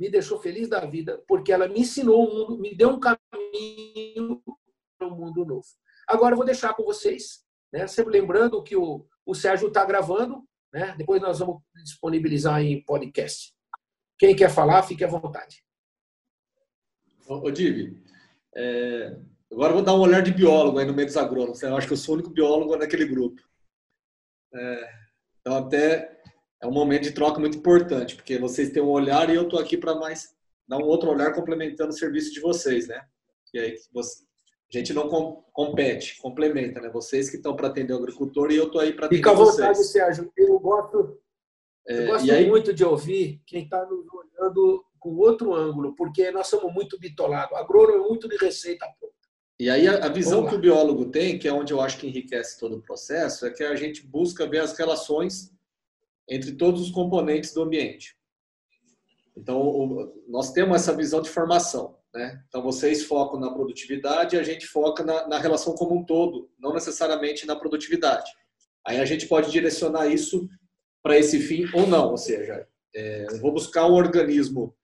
me 0.02 0.10
deixou 0.10 0.40
feliz 0.40 0.68
da 0.68 0.84
vida, 0.84 1.22
porque 1.28 1.52
ela 1.52 1.68
me 1.68 1.78
ensinou 1.78 2.28
um 2.28 2.34
mundo, 2.34 2.58
me 2.58 2.74
deu 2.74 2.88
um 2.88 2.98
caminho 2.98 4.42
para 4.98 5.06
um 5.06 5.16
mundo 5.16 5.44
novo. 5.44 5.66
Agora 6.08 6.32
eu 6.32 6.36
vou 6.36 6.44
deixar 6.44 6.74
com 6.74 6.82
vocês, 6.82 7.44
né? 7.72 7.86
sempre 7.86 8.18
lembrando 8.18 8.60
que 8.64 8.76
o, 8.76 9.06
o 9.24 9.32
Sérgio 9.32 9.68
está 9.68 9.84
gravando, 9.84 10.42
né? 10.72 10.92
depois 10.98 11.22
nós 11.22 11.38
vamos 11.38 11.62
disponibilizar 11.84 12.60
em 12.60 12.84
podcast. 12.84 13.54
Quem 14.18 14.34
quer 14.34 14.50
falar, 14.50 14.82
fique 14.82 15.04
à 15.04 15.06
vontade. 15.06 15.62
Ô, 17.28 17.48
Divi, 17.52 18.02
é, 18.54 19.16
agora 19.50 19.72
vou 19.72 19.82
dar 19.82 19.94
um 19.94 20.00
olhar 20.00 20.22
de 20.22 20.32
biólogo 20.32 20.78
aí 20.78 20.86
no 20.86 20.94
meio 20.94 21.06
dos 21.06 21.16
agrônomos. 21.16 21.62
Eu 21.62 21.76
acho 21.76 21.86
que 21.86 21.92
eu 21.92 21.96
sou 21.96 22.14
o 22.14 22.18
único 22.18 22.30
biólogo 22.30 22.76
naquele 22.76 23.06
grupo. 23.06 23.40
É, 24.54 24.90
então, 25.40 25.56
até 25.56 26.20
é 26.62 26.66
um 26.66 26.72
momento 26.72 27.02
de 27.02 27.12
troca 27.12 27.40
muito 27.40 27.58
importante, 27.58 28.14
porque 28.14 28.38
vocês 28.38 28.70
têm 28.70 28.82
um 28.82 28.90
olhar 28.90 29.28
e 29.28 29.34
eu 29.34 29.42
estou 29.42 29.58
aqui 29.58 29.76
para 29.76 29.94
mais 29.94 30.28
dar 30.68 30.78
um 30.78 30.84
outro 30.84 31.10
olhar 31.10 31.34
complementando 31.34 31.90
o 31.90 31.96
serviço 31.96 32.32
de 32.32 32.40
vocês, 32.40 32.86
né? 32.86 33.04
E 33.52 33.58
aí 33.58 33.74
você, 33.92 34.22
a 34.72 34.78
gente 34.78 34.92
não 34.92 35.08
com, 35.08 35.44
compete, 35.52 36.18
complementa, 36.20 36.80
né? 36.80 36.88
Vocês 36.88 37.28
que 37.28 37.36
estão 37.36 37.56
para 37.56 37.68
atender 37.68 37.92
o 37.92 37.98
agricultor 37.98 38.50
e 38.50 38.56
eu 38.56 38.66
estou 38.66 38.80
aí 38.80 38.92
para 38.92 39.06
atender 39.06 39.18
Fica 39.18 39.30
à 39.32 39.34
vontade, 39.34 39.76
vocês. 39.76 39.90
Sérgio. 39.90 40.32
Eu 40.36 40.58
gosto, 40.60 41.20
é, 41.86 42.04
eu 42.04 42.06
gosto 42.06 42.30
aí, 42.30 42.48
muito 42.48 42.72
de 42.72 42.84
ouvir 42.84 43.42
quem 43.44 43.64
está 43.64 43.84
nos 43.84 44.06
olhando 44.12 44.84
com 45.02 45.16
outro 45.16 45.52
ângulo, 45.52 45.94
porque 45.96 46.30
nós 46.30 46.46
somos 46.46 46.72
muito 46.72 46.98
bitolados. 46.98 47.58
Agrônomo 47.58 48.04
é 48.04 48.08
muito 48.08 48.28
de 48.28 48.36
receita 48.36 48.86
pronta. 48.98 49.12
E 49.58 49.68
aí 49.68 49.86
a, 49.86 50.08
visão 50.08 50.46
que 50.46 50.54
o 50.54 50.58
biólogo 50.58 51.06
tem, 51.06 51.38
que 51.38 51.46
é 51.46 51.52
onde 51.52 51.72
eu 51.72 51.80
acho 51.80 51.98
que 51.98 52.06
enriquece 52.06 52.58
todo 52.58 52.76
o 52.76 52.82
processo, 52.82 53.46
é 53.46 53.50
que 53.50 53.62
a 53.62 53.76
gente 53.76 54.06
busca 54.06 54.46
ver 54.46 54.60
as 54.60 54.76
relações 54.76 55.52
entre 56.28 56.52
todos 56.52 56.80
os 56.80 56.90
componentes 56.90 57.52
do 57.52 57.62
ambiente. 57.62 58.16
Então, 59.36 60.12
nós 60.28 60.52
temos 60.52 60.76
essa 60.76 60.94
visão 60.96 61.20
de 61.20 61.30
formação. 61.30 61.96
Né? 62.14 62.42
Então, 62.48 62.62
vocês 62.62 63.04
focam 63.04 63.40
na 63.40 63.52
produtividade 63.52 64.36
e 64.36 64.38
a 64.38 64.42
gente 64.42 64.66
foca 64.66 65.02
na, 65.02 65.28
na, 65.28 65.38
relação 65.38 65.74
como 65.74 65.96
um 65.96 66.04
todo, 66.04 66.50
não 66.58 66.72
necessariamente 66.72 67.46
na 67.46 67.56
produtividade. 67.56 68.30
Aí 68.86 69.00
a 69.00 69.04
gente 69.04 69.26
pode 69.26 69.50
direcionar 69.50 70.08
isso 70.08 70.48
para 71.02 71.18
esse 71.18 71.40
fim 71.40 71.66
ou 71.74 71.86
não, 71.86 72.10
ou 72.10 72.16
seja, 72.16 72.66
é, 72.94 73.26
eu 73.30 73.40
vou 73.40 73.52
buscar 73.52 73.86
um 73.86 73.94
organismo 73.94 74.74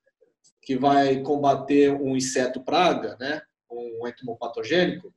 que 0.69 0.77
vai 0.77 1.23
combater 1.23 1.91
um 1.91 2.15
inseto 2.15 2.61
praga, 2.61 3.17
né? 3.19 3.41
um 3.71 4.07
entomopatogênico, 4.07 5.11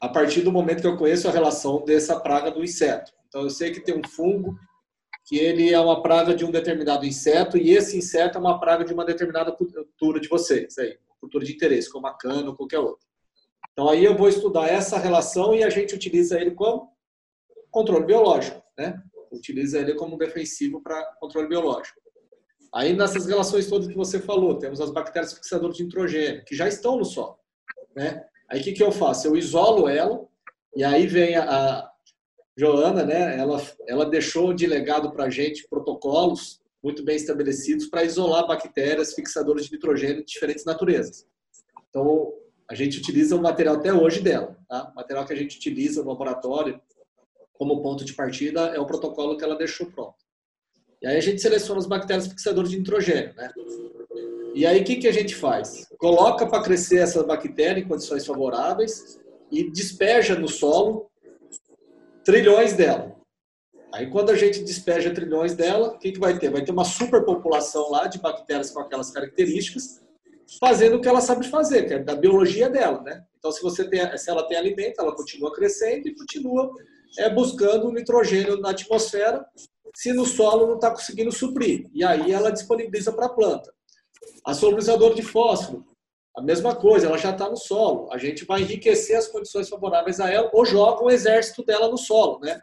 a 0.00 0.08
partir 0.08 0.40
do 0.40 0.50
momento 0.50 0.80
que 0.80 0.86
eu 0.86 0.96
conheço 0.96 1.28
a 1.28 1.30
relação 1.30 1.84
dessa 1.84 2.18
praga 2.18 2.50
do 2.50 2.64
inseto. 2.64 3.12
Então, 3.28 3.42
eu 3.42 3.50
sei 3.50 3.70
que 3.70 3.80
tem 3.80 3.94
um 3.94 4.08
fungo 4.08 4.58
que 5.26 5.36
ele 5.36 5.74
é 5.74 5.78
uma 5.78 6.02
praga 6.02 6.34
de 6.34 6.42
um 6.46 6.50
determinado 6.50 7.04
inseto 7.04 7.58
e 7.58 7.68
esse 7.68 7.98
inseto 7.98 8.38
é 8.38 8.40
uma 8.40 8.58
praga 8.58 8.82
de 8.82 8.94
uma 8.94 9.04
determinada 9.04 9.52
cultura 9.52 10.18
de 10.18 10.26
vocês, 10.26 10.78
aí, 10.78 10.96
cultura 11.20 11.44
de 11.44 11.52
interesse, 11.52 11.92
como 11.92 12.06
a 12.06 12.16
cana 12.16 12.48
ou 12.48 12.56
qualquer 12.56 12.78
outra. 12.78 13.06
Então 13.72 13.90
aí 13.90 14.02
eu 14.02 14.16
vou 14.16 14.30
estudar 14.30 14.68
essa 14.68 14.96
relação 14.96 15.54
e 15.54 15.62
a 15.62 15.68
gente 15.68 15.94
utiliza 15.94 16.40
ele 16.40 16.52
como 16.52 16.90
controle 17.70 18.06
biológico, 18.06 18.62
né? 18.78 18.98
Utiliza 19.30 19.78
ele 19.78 19.92
como 19.96 20.16
defensivo 20.16 20.82
para 20.82 21.04
controle 21.20 21.46
biológico. 21.46 22.01
Aí 22.74 22.94
nessas 22.94 23.26
relações 23.26 23.68
todas 23.68 23.88
que 23.88 23.94
você 23.94 24.18
falou, 24.18 24.58
temos 24.58 24.80
as 24.80 24.90
bactérias 24.90 25.32
fixadoras 25.32 25.76
de 25.76 25.84
nitrogênio, 25.84 26.44
que 26.44 26.56
já 26.56 26.66
estão 26.66 26.96
no 26.96 27.04
solo, 27.04 27.38
né? 27.94 28.24
Aí 28.48 28.60
o 28.60 28.64
que, 28.64 28.72
que 28.72 28.82
eu 28.82 28.92
faço? 28.92 29.26
Eu 29.26 29.36
isolo 29.36 29.88
ela 29.88 30.26
e 30.74 30.82
aí 30.82 31.06
vem 31.06 31.36
a, 31.36 31.90
Joana, 32.56 33.04
né, 33.04 33.38
ela, 33.38 33.62
ela 33.86 34.04
deixou 34.04 34.52
de 34.52 34.66
legado 34.66 35.10
para 35.10 35.24
a 35.24 35.30
gente 35.30 35.66
protocolos 35.68 36.60
muito 36.82 37.02
bem 37.04 37.16
estabelecidos 37.16 37.86
para 37.86 38.04
isolar 38.04 38.46
bactérias 38.46 39.14
fixadoras 39.14 39.66
de 39.66 39.72
nitrogênio 39.72 40.16
de 40.16 40.32
diferentes 40.32 40.64
naturezas. 40.64 41.26
Então, 41.88 42.32
a 42.68 42.74
gente 42.74 42.98
utiliza 42.98 43.36
o 43.36 43.42
material 43.42 43.76
até 43.76 43.92
hoje 43.92 44.20
dela. 44.20 44.56
Tá? 44.68 44.90
O 44.90 44.94
material 44.96 45.24
que 45.24 45.32
a 45.32 45.36
gente 45.36 45.56
utiliza 45.56 46.02
no 46.02 46.08
laboratório 46.08 46.80
como 47.52 47.80
ponto 47.82 48.04
de 48.04 48.12
partida 48.14 48.60
é 48.74 48.80
o 48.80 48.86
protocolo 48.86 49.36
que 49.36 49.44
ela 49.44 49.56
deixou 49.56 49.86
pronto. 49.90 50.16
E 51.02 51.06
aí 51.06 51.16
a 51.16 51.20
gente 51.20 51.42
seleciona 51.42 51.80
as 51.80 51.86
bactérias 51.86 52.28
fixadoras 52.28 52.70
de 52.70 52.78
nitrogênio. 52.78 53.34
Né? 53.34 53.50
E 54.54 54.64
aí 54.64 54.80
o 54.80 54.84
que, 54.84 54.96
que 54.96 55.08
a 55.08 55.12
gente 55.12 55.34
faz? 55.34 55.86
Coloca 55.98 56.46
para 56.46 56.62
crescer 56.62 56.98
essa 56.98 57.22
bactéria 57.24 57.80
em 57.80 57.88
condições 57.88 58.24
favoráveis 58.24 59.18
e 59.50 59.70
despeja 59.70 60.38
no 60.38 60.48
solo 60.48 61.10
trilhões 62.24 62.74
dela. 62.74 63.12
Aí, 63.92 64.08
quando 64.08 64.30
a 64.30 64.34
gente 64.34 64.64
despeja 64.64 65.12
trilhões 65.12 65.54
dela, 65.54 65.88
o 65.88 65.98
que, 65.98 66.12
que 66.12 66.18
vai 66.18 66.38
ter? 66.38 66.50
Vai 66.50 66.64
ter 66.64 66.72
uma 66.72 66.84
superpopulação 66.84 67.90
lá 67.90 68.06
de 68.06 68.18
bactérias 68.18 68.70
com 68.70 68.80
aquelas 68.80 69.10
características, 69.10 70.00
fazendo 70.58 70.96
o 70.96 71.00
que 71.00 71.08
ela 71.08 71.20
sabe 71.20 71.46
fazer, 71.46 71.84
que 71.84 71.94
é 71.94 71.98
da 71.98 72.14
biologia 72.14 72.70
dela, 72.70 73.02
né? 73.02 73.22
Então, 73.38 73.52
se 73.52 73.60
você 73.60 73.84
tem, 73.88 74.00
se 74.16 74.30
ela 74.30 74.48
tem 74.48 74.56
alimento, 74.56 74.98
ela 74.98 75.14
continua 75.14 75.52
crescendo 75.52 76.08
e 76.08 76.14
continua 76.14 76.72
é, 77.18 77.28
buscando 77.28 77.92
nitrogênio 77.92 78.56
na 78.58 78.70
atmosfera, 78.70 79.44
se 79.94 80.12
no 80.12 80.24
solo 80.24 80.66
não 80.66 80.74
está 80.76 80.90
conseguindo 80.90 81.30
suprir. 81.32 81.88
E 81.92 82.04
aí 82.04 82.32
ela 82.32 82.50
disponibiliza 82.50 83.12
para 83.12 83.26
a 83.26 83.32
planta. 83.32 83.72
A 84.44 84.54
solubilizador 84.54 85.14
de 85.14 85.22
fósforo, 85.22 85.84
a 86.36 86.40
mesma 86.40 86.74
coisa, 86.74 87.06
ela 87.06 87.18
já 87.18 87.30
está 87.30 87.48
no 87.48 87.56
solo. 87.56 88.10
A 88.12 88.18
gente 88.18 88.44
vai 88.44 88.62
enriquecer 88.62 89.16
as 89.16 89.28
condições 89.28 89.68
favoráveis 89.68 90.18
a 90.18 90.30
ela 90.30 90.50
ou 90.52 90.64
joga 90.64 91.04
o 91.04 91.10
exército 91.10 91.64
dela 91.64 91.88
no 91.88 91.98
solo, 91.98 92.40
né? 92.40 92.60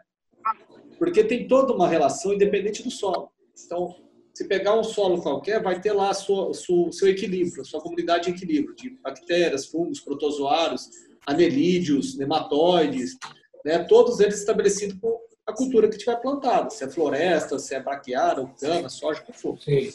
Porque 0.98 1.22
tem 1.22 1.46
toda 1.46 1.72
uma 1.72 1.88
relação 1.88 2.32
independente 2.32 2.82
do 2.82 2.90
solo. 2.90 3.30
Então, 3.64 3.94
se 4.34 4.46
pegar 4.48 4.78
um 4.78 4.84
solo 4.84 5.22
qualquer, 5.22 5.62
vai 5.62 5.80
ter 5.80 5.92
lá 5.92 6.10
o 6.10 6.92
seu 6.92 7.08
equilíbrio, 7.08 7.64
sua 7.64 7.80
comunidade 7.80 8.24
de 8.24 8.30
equilíbrio 8.30 8.74
de 8.74 8.90
bactérias, 9.02 9.66
fungos, 9.66 10.00
protozoários, 10.00 10.88
anelídeos, 11.26 12.16
nematóides, 12.16 13.16
né? 13.64 13.84
todos 13.84 14.18
eles 14.20 14.38
estabelecidos 14.38 14.98
por 14.98 15.19
a 15.50 15.54
cultura 15.54 15.88
que 15.88 15.98
tiver 15.98 16.16
plantada, 16.16 16.70
se 16.70 16.84
é 16.84 16.88
floresta, 16.88 17.58
se 17.58 17.74
é 17.74 17.82
braquiária, 17.82 18.46
cana, 18.58 18.88
soja, 18.88 19.20
o 19.20 19.24
que 19.26 19.32
for. 19.32 19.58
Sim. 19.60 19.90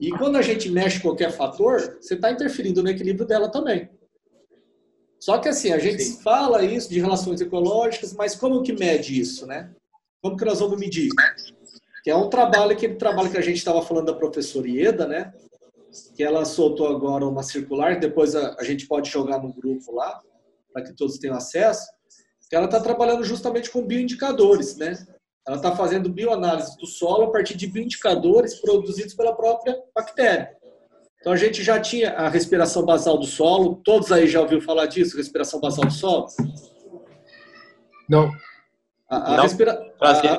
E 0.00 0.10
quando 0.10 0.36
a 0.36 0.42
gente 0.42 0.70
mexe 0.70 1.00
qualquer 1.00 1.30
fator, 1.32 1.98
você 2.00 2.14
está 2.14 2.30
interferindo 2.30 2.82
no 2.82 2.88
equilíbrio 2.88 3.26
dela 3.26 3.50
também. 3.50 3.90
Só 5.20 5.38
que 5.38 5.48
assim, 5.48 5.70
a 5.70 5.78
gente 5.78 6.02
Sim. 6.02 6.20
fala 6.20 6.64
isso 6.64 6.88
de 6.88 6.98
relações 6.98 7.40
ecológicas, 7.40 8.12
mas 8.12 8.34
como 8.34 8.62
que 8.62 8.72
mede 8.72 9.20
isso, 9.20 9.46
né? 9.46 9.72
Como 10.20 10.36
que 10.36 10.44
nós 10.44 10.58
vamos 10.58 10.78
medir? 10.78 11.10
Que 12.02 12.10
é 12.10 12.16
um 12.16 12.28
trabalho, 12.28 12.72
aquele 12.72 12.96
trabalho 12.96 13.30
que 13.30 13.38
a 13.38 13.42
gente 13.42 13.58
estava 13.58 13.82
falando 13.82 14.06
da 14.06 14.14
professora 14.14 14.68
Ieda, 14.68 15.06
né? 15.06 15.32
Que 16.16 16.24
ela 16.24 16.44
soltou 16.44 16.88
agora 16.88 17.24
uma 17.24 17.44
circular, 17.44 18.00
depois 18.00 18.34
a, 18.34 18.56
a 18.58 18.64
gente 18.64 18.86
pode 18.88 19.08
jogar 19.08 19.40
no 19.40 19.52
grupo 19.52 19.94
lá, 19.94 20.20
para 20.72 20.82
que 20.82 20.92
todos 20.92 21.18
tenham 21.18 21.36
acesso. 21.36 21.86
Que 22.52 22.56
ela 22.56 22.66
está 22.66 22.78
trabalhando 22.78 23.24
justamente 23.24 23.70
com 23.70 23.80
bioindicadores, 23.86 24.76
né? 24.76 24.92
Ela 25.48 25.56
está 25.56 25.74
fazendo 25.74 26.10
bioanálise 26.10 26.76
do 26.76 26.86
solo 26.86 27.24
a 27.24 27.32
partir 27.32 27.56
de 27.56 27.66
bioindicadores 27.66 28.56
produzidos 28.56 29.14
pela 29.14 29.34
própria 29.34 29.74
bactéria. 29.94 30.54
Então 31.18 31.32
a 31.32 31.36
gente 31.36 31.62
já 31.62 31.80
tinha 31.80 32.10
a 32.10 32.28
respiração 32.28 32.84
basal 32.84 33.16
do 33.16 33.24
solo. 33.24 33.80
Todos 33.82 34.12
aí 34.12 34.26
já 34.26 34.42
ouviram 34.42 34.60
falar 34.60 34.84
disso, 34.84 35.16
respiração 35.16 35.62
basal 35.62 35.86
do 35.86 35.92
solo? 35.94 36.26
Não. 38.06 38.30
A, 39.08 39.32
a 39.32 39.36
Não. 39.38 39.44
Respira... 39.44 39.74
Prazer, 39.98 40.30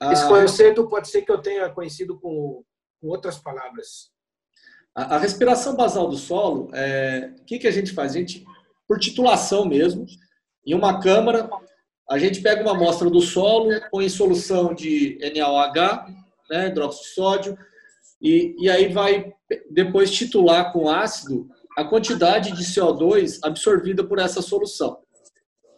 a, 0.00 0.12
Esse 0.12 0.26
conceito 0.26 0.88
pode 0.88 1.06
ser 1.06 1.22
que 1.22 1.30
eu 1.30 1.38
tenha 1.38 1.70
conhecido 1.70 2.18
com, 2.18 2.64
com 3.00 3.06
outras 3.06 3.38
palavras. 3.38 4.10
A, 4.92 5.14
a, 5.14 5.18
respiração 5.18 5.76
basal 5.76 6.08
do 6.08 6.16
solo, 6.16 6.68
é, 6.74 7.32
o 7.40 7.44
que, 7.44 7.60
que 7.60 7.68
a 7.68 7.72
gente 7.72 7.92
faz? 7.92 8.16
A 8.16 8.18
gente, 8.18 8.44
por 8.88 8.98
titulação 8.98 9.64
mesmo, 9.64 10.04
em 10.66 10.74
uma 10.74 11.00
câmara, 11.00 11.48
a 12.10 12.18
gente 12.18 12.40
pega 12.40 12.62
uma 12.62 12.72
amostra 12.72 13.08
do 13.08 13.20
solo, 13.20 13.70
põe 13.90 14.06
em 14.06 14.10
solução 14.10 14.74
de 14.74 15.18
NaOH, 15.34 16.06
né, 16.50 16.68
hidróxido 16.68 17.04
de 17.04 17.14
sódio, 17.14 17.58
e, 18.20 18.54
e 18.58 18.70
aí 18.70 18.88
vai 18.92 19.32
depois 19.70 20.10
titular 20.10 20.72
com 20.72 20.88
ácido 20.88 21.48
a 21.76 21.84
quantidade 21.84 22.52
de 22.52 22.64
CO2 22.64 23.38
absorvida 23.42 24.02
por 24.02 24.18
essa 24.18 24.40
solução. 24.40 24.98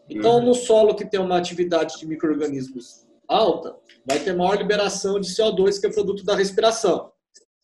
Então, 0.09 0.37
uhum. 0.37 0.47
no 0.47 0.55
solo 0.55 0.95
que 0.95 1.05
tem 1.05 1.21
uma 1.21 1.37
atividade 1.37 1.99
de 1.99 2.07
micro-organismos 2.07 3.07
alta, 3.27 3.77
vai 4.07 4.19
ter 4.21 4.33
maior 4.35 4.57
liberação 4.57 5.21
de 5.21 5.29
CO2, 5.29 5.79
que 5.81 5.87
é 5.87 5.93
produto 5.93 6.25
da 6.25 6.35
respiração. 6.35 7.13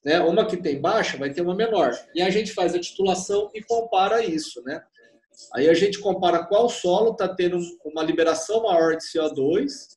Né? 0.05 0.21
Uma 0.21 0.45
que 0.45 0.59
tem 0.59 0.81
baixa 0.81 1.17
vai 1.17 1.33
ter 1.33 1.41
uma 1.41 1.55
menor. 1.55 1.93
E 2.15 2.21
a 2.21 2.29
gente 2.29 2.53
faz 2.53 2.75
a 2.75 2.81
titulação 2.81 3.51
e 3.55 3.63
compara 3.63 4.23
isso. 4.23 4.63
Né? 4.65 4.83
Aí 5.55 5.69
a 5.69 5.75
gente 5.75 5.99
compara 5.99 6.45
qual 6.45 6.69
solo 6.69 7.13
está 7.13 7.29
tendo 7.29 7.59
uma 7.85 8.03
liberação 8.03 8.63
maior 8.63 8.97
de 8.97 9.05
CO2, 9.05 9.97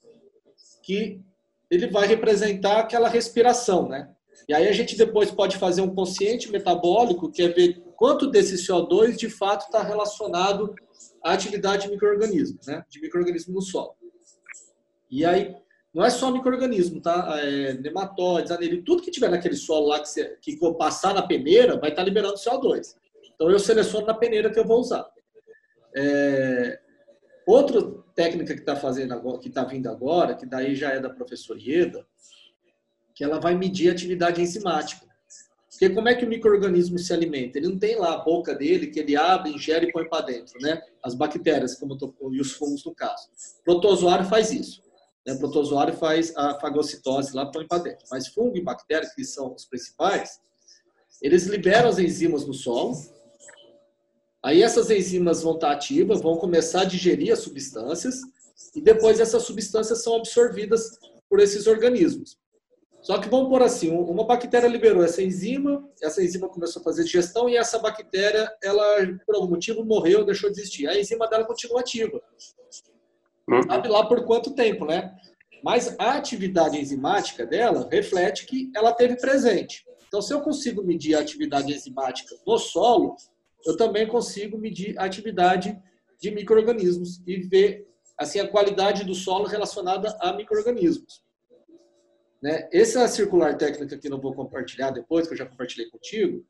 que 0.84 1.22
ele 1.70 1.88
vai 1.88 2.08
representar 2.08 2.80
aquela 2.80 3.10
respiração, 3.10 3.88
né? 3.88 4.10
E 4.48 4.54
aí 4.54 4.68
a 4.68 4.72
gente 4.72 4.96
depois 4.96 5.32
pode 5.32 5.58
fazer 5.58 5.82
um 5.82 5.94
consciente 5.94 6.52
metabólico, 6.52 7.32
que 7.32 7.42
é 7.42 7.50
ver 7.50 7.84
quanto 7.96 8.28
desse 8.28 8.56
CO2 8.56 9.16
de 9.16 9.30
fato 9.30 9.66
está 9.66 9.84
relacionado 9.84 10.74
à 11.24 11.34
atividade 11.34 11.84
de 11.84 11.92
microorganismos, 11.92 12.66
né? 12.68 12.84
De 12.90 13.02
microorganismo 13.02 13.54
no 13.54 13.62
solo. 13.62 13.96
E 15.10 15.26
aí 15.26 15.56
não 15.94 16.06
é 16.06 16.10
só 16.10 16.32
microorganismo, 16.32 17.02
tá? 17.02 17.40
É, 17.42 17.74
nematóides, 17.74 18.52
anelídeos, 18.52 18.86
tudo 18.86 19.02
que 19.02 19.12
tiver 19.12 19.30
naquele 19.30 19.56
solo 19.56 19.88
lá 19.88 20.00
que, 20.00 20.08
você, 20.08 20.38
que 20.42 20.58
passar 20.78 21.14
na 21.14 21.24
peneira 21.24 21.80
vai 21.80 21.90
estar 21.90 22.04
tá 22.04 22.08
liberando 22.08 22.36
CO2. 22.36 22.96
Então 23.34 23.50
eu 23.50 23.60
seleciono 23.60 24.06
na 24.06 24.14
peneira 24.14 24.52
que 24.52 24.60
eu 24.60 24.66
vou 24.66 24.80
usar. 24.80 25.06
É, 26.00 26.80
outra 27.46 27.82
técnica 28.14 28.54
que 28.54 28.60
está 28.60 28.76
fazendo 28.76 29.14
agora, 29.14 29.40
que 29.40 29.48
está 29.48 29.64
vindo 29.64 29.90
agora, 29.90 30.36
que 30.36 30.46
daí 30.46 30.76
já 30.76 30.92
é 30.92 31.00
da 31.00 31.10
professora 31.10 31.60
Ieda, 31.60 32.06
que 33.16 33.24
ela 33.24 33.40
vai 33.40 33.56
medir 33.56 33.90
a 33.90 33.94
atividade 33.94 34.40
enzimática. 34.40 35.08
Porque 35.72 35.90
como 35.90 36.08
é 36.08 36.16
que 36.16 36.26
o 36.26 36.30
microorganismo 36.30 37.00
se 37.00 37.14
alimenta? 37.14 37.58
Ele 37.58 37.68
não 37.68 37.80
tem 37.80 37.96
lá 37.96 38.14
a 38.14 38.18
boca 38.18 38.54
dele 38.54 38.88
que 38.88 39.00
ele 39.00 39.16
abre, 39.16 39.52
ingere 39.52 39.88
e 39.88 39.92
põe 39.92 40.08
para 40.08 40.26
dentro, 40.26 40.60
né? 40.60 40.82
As 41.04 41.16
bactérias, 41.16 41.76
como 41.76 41.98
tô, 41.98 42.14
e 42.32 42.40
os 42.42 42.52
fungos 42.52 42.84
no 42.84 42.94
caso. 42.94 43.28
O 43.62 43.64
protozoário 43.64 44.26
faz 44.26 44.52
isso. 44.52 44.82
Né? 45.26 45.34
O 45.34 45.40
protozoário 45.40 45.94
faz 45.94 46.36
a 46.36 46.60
fagocitose 46.60 47.36
lá, 47.36 47.46
põe 47.46 47.68
para 47.68 47.84
dentro. 47.84 48.06
Mas 48.12 48.28
fungo 48.28 48.58
e 48.58 48.62
bactéria, 48.62 49.08
que 49.16 49.24
são 49.24 49.54
os 49.54 49.66
principais, 49.66 50.40
eles 51.22 51.46
liberam 51.46 51.90
as 51.90 52.00
enzimas 52.00 52.46
no 52.46 52.54
solo. 52.54 52.96
Aí 54.44 54.62
essas 54.62 54.90
enzimas 54.90 55.42
vão 55.42 55.56
estar 55.56 55.72
ativas, 55.72 56.22
vão 56.22 56.38
começar 56.38 56.82
a 56.82 56.86
digerir 56.86 57.34
as 57.34 57.40
substâncias 57.40 58.22
e 58.76 58.82
depois 58.82 59.20
essas 59.20 59.44
substâncias 59.44 60.04
são 60.04 60.16
absorvidas 60.16 61.00
por 61.30 61.40
esses 61.40 61.68
organismos. 61.68 62.38
Só 63.02 63.20
que 63.20 63.30
vamos 63.30 63.50
por 63.50 63.62
assim, 63.62 63.90
uma 63.90 64.26
bactéria 64.26 64.68
liberou 64.68 65.04
essa 65.04 65.22
enzima, 65.22 65.88
essa 66.02 66.24
enzima 66.24 66.50
começou 66.50 66.82
a 66.82 66.84
fazer 66.84 67.04
digestão 67.04 67.48
e 67.48 67.56
essa 67.56 67.80
bactéria, 67.80 68.52
ela 68.62 68.84
por 69.26 69.36
algum 69.36 69.50
motivo 69.50 69.86
morreu, 69.86 70.26
deixou 70.26 70.52
de 70.52 70.60
existir. 70.60 70.88
A 70.88 71.00
enzima 71.00 71.28
dela 71.28 71.46
continua 71.46 71.80
ativa. 71.80 72.22
Sabe 73.68 73.88
lá 73.88 74.06
por 74.06 74.26
quanto 74.26 74.54
tempo, 74.56 74.86
né? 74.86 75.16
Mas 75.64 75.96
a 75.98 76.14
atividade 76.14 76.78
enzimática 76.78 77.46
dela 77.46 77.88
reflete 77.90 78.46
que 78.46 78.70
ela 78.76 78.92
teve 78.92 79.16
presente. 79.16 79.86
Então, 80.08 80.22
se 80.22 80.34
eu 80.34 80.42
consigo 80.42 80.84
medir 80.84 81.16
a 81.16 81.22
atividade 81.22 81.74
enzimática 81.74 82.36
no 82.46 82.58
solo, 82.58 83.16
eu 83.68 83.76
também 83.76 84.08
consigo 84.08 84.58
medir 84.58 84.98
a 84.98 85.04
atividade 85.04 85.78
de 86.18 86.32
micro-organismos 86.32 87.22
e 87.28 87.38
ver 87.42 87.86
assim 88.18 88.40
a 88.40 88.48
qualidade 88.48 89.04
do 89.04 89.14
solo 89.14 89.46
relacionada 89.46 90.18
a 90.22 90.32
micro-organismos. 90.32 91.22
Né? 92.42 92.70
Essa 92.72 93.06
circular 93.10 93.58
técnica 93.58 93.98
que 93.98 94.08
eu 94.08 94.12
não 94.12 94.22
vou 94.22 94.34
compartilhar 94.34 94.92
depois, 94.92 95.28
que 95.28 95.34
eu 95.34 95.38
já 95.38 95.46
compartilhei 95.46 95.90
contigo, 95.90 96.46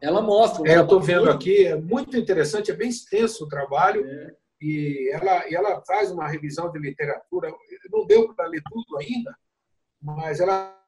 ela 0.00 0.22
mostra. 0.22 0.70
É, 0.70 0.76
eu 0.76 0.84
estou 0.84 1.00
vendo 1.00 1.28
aqui, 1.28 1.66
é 1.66 1.76
muito 1.76 2.16
interessante, 2.16 2.70
é 2.70 2.74
bem 2.74 2.88
extenso 2.88 3.44
o 3.44 3.48
trabalho. 3.48 4.06
É. 4.06 4.36
E 4.60 5.10
ela, 5.12 5.48
e 5.50 5.54
ela 5.56 5.82
faz 5.84 6.12
uma 6.12 6.28
revisão 6.28 6.70
de 6.70 6.78
literatura. 6.78 7.52
Não 7.90 8.06
deu 8.06 8.32
para 8.32 8.46
ler 8.46 8.62
tudo 8.70 8.96
ainda, 8.96 9.36
mas 10.00 10.38
ela 10.38 10.78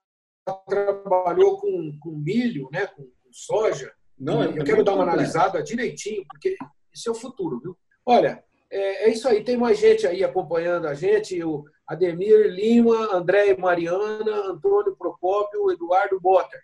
trabalhou 0.68 1.59
com, 1.59 1.99
com 1.99 2.11
milho, 2.12 2.68
né, 2.73 2.87
com, 2.87 3.03
com 3.03 3.33
soja. 3.33 3.92
Não, 4.18 4.42
é, 4.42 4.46
eu 4.48 4.64
quero 4.64 4.85
dar 4.85 4.94
uma 4.94 5.03
analisada 5.03 5.62
direitinho, 5.62 6.24
porque 6.29 6.57
isso 6.92 7.09
é 7.09 7.12
o 7.12 7.14
futuro, 7.14 7.61
viu? 7.61 7.77
Olha, 8.07 8.42
é, 8.70 9.05
é, 9.05 9.11
isso 9.11 9.29
aí. 9.29 9.42
Tem 9.42 9.57
mais 9.57 9.79
gente 9.79 10.07
aí 10.07 10.22
acompanhando 10.24 10.87
a 10.87 10.94
gente. 10.94 11.42
O 11.42 11.64
Ademir 11.87 12.48
Lima, 12.48 13.14
André 13.14 13.57
Mariana, 13.57 14.48
Antônio 14.48 14.96
Procópio, 14.96 15.70
Eduardo 15.70 16.20
Botter. 16.20 16.61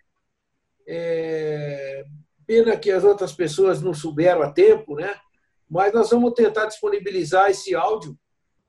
É, 0.87 2.03
pena 2.45 2.77
que 2.77 2.91
as 2.91 3.03
outras 3.03 3.31
pessoas 3.31 3.81
não 3.81 3.93
souberam 3.93 4.41
a 4.41 4.51
tempo, 4.51 4.95
né? 4.95 5.15
Mas 5.69 5.93
nós 5.93 6.09
vamos 6.09 6.33
tentar 6.33 6.65
disponibilizar 6.65 7.49
esse 7.49 7.73
áudio 7.73 8.17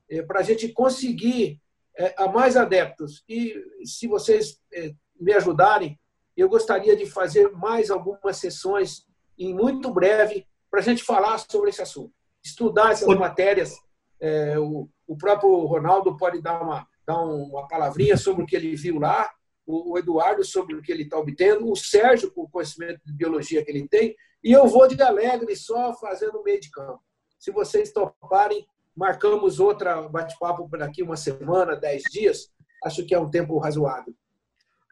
é, 0.09 0.21
para 0.21 0.39
a 0.39 0.43
gente 0.43 0.69
conseguir 0.69 1.59
é, 1.97 2.13
a 2.17 2.27
mais 2.27 2.55
adeptos. 2.55 3.23
E 3.27 3.55
se 3.83 4.07
vocês 4.07 4.59
é, 4.73 4.93
me 5.19 5.33
ajudarem, 5.33 5.99
eu 6.41 6.49
gostaria 6.49 6.95
de 6.95 7.05
fazer 7.05 7.51
mais 7.51 7.89
algumas 7.89 8.37
sessões 8.37 9.05
em 9.37 9.53
muito 9.53 9.91
breve 9.91 10.47
para 10.69 10.79
a 10.79 10.83
gente 10.83 11.03
falar 11.03 11.37
sobre 11.37 11.69
esse 11.69 11.81
assunto 11.81 12.13
estudar 12.43 12.91
essas 12.91 13.17
matérias. 13.17 13.75
É, 14.19 14.59
o, 14.59 14.89
o, 15.07 15.17
próprio 15.17 15.65
Ronaldo 15.65 16.15
pode 16.17 16.41
dar 16.41 16.61
uma, 16.61 16.87
dar 17.05 17.21
uma 17.21 17.67
palavrinha 17.67 18.17
sobre 18.17 18.43
o 18.43 18.45
que 18.45 18.55
ele 18.55 18.75
viu 18.75 18.99
lá, 18.99 19.29
o, 19.65 19.93
o 19.93 19.97
Eduardo 19.97 20.43
sobre 20.43 20.75
o 20.75 20.81
que 20.81 20.91
ele 20.91 21.03
está 21.03 21.17
obtendo, 21.17 21.69
o 21.69 21.75
Sérgio 21.75 22.31
com 22.31 22.41
o 22.43 22.49
conhecimento 22.49 23.01
de 23.05 23.13
biologia 23.13 23.63
que 23.63 23.71
ele 23.71 23.87
tem, 23.87 24.15
e 24.43 24.51
eu 24.51 24.67
vou 24.67 24.87
de 24.87 25.01
alegre 25.01 25.55
só 25.55 25.93
fazendo 25.93 26.43
meio 26.43 26.59
de 26.59 26.69
campo. 26.69 27.01
Se 27.39 27.51
vocês 27.51 27.91
toparem, 27.91 28.65
marcamos 28.95 29.59
outra 29.59 30.01
bate-papo 30.07 30.69
por 30.69 30.81
aqui 30.81 31.01
uma 31.01 31.17
semana, 31.17 31.75
dez 31.75 32.03
dias, 32.03 32.49
acho 32.83 33.05
que 33.05 33.15
é 33.15 33.19
um 33.19 33.29
tempo 33.29 33.57
razoável. 33.57 34.13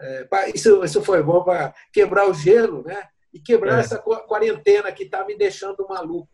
É, 0.02 0.28
isso, 0.54 0.84
isso 0.84 1.02
foi 1.04 1.22
bom 1.22 1.44
para 1.44 1.74
quebrar 1.94 2.30
o 2.30 2.34
gelo, 2.34 2.84
né? 2.84 3.04
E 3.34 3.40
quebrar 3.40 3.78
é. 3.78 3.80
essa 3.82 3.98
quarentena 3.98 4.92
que 4.92 5.04
está 5.04 5.24
me 5.26 5.38
deixando 5.38 5.88
maluco. 5.88 6.28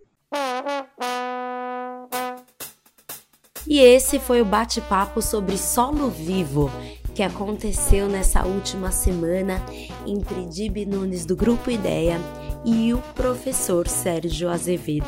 E 3.67 3.80
esse 3.80 4.17
foi 4.17 4.41
o 4.41 4.45
bate-papo 4.45 5.21
sobre 5.21 5.58
solo 5.58 6.10
vivo 6.10 6.71
que 7.13 7.23
aconteceu 7.23 8.08
nessa 8.08 8.45
última 8.45 8.91
semana 8.91 9.60
entre 10.06 10.45
Dib 10.45 10.86
Nunes 10.86 11.25
do 11.25 11.36
Grupo 11.36 11.71
Ideia 11.71 12.19
e 12.63 12.93
o 12.93 12.99
professor 13.15 13.88
Sérgio 13.88 14.49
Azevedo. 14.49 15.08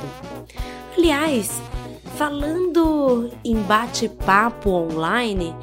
Aliás, 0.98 1.62
falando 2.17 3.30
em 3.45 3.56
bate-papo 3.62 4.72
online, 4.72 5.56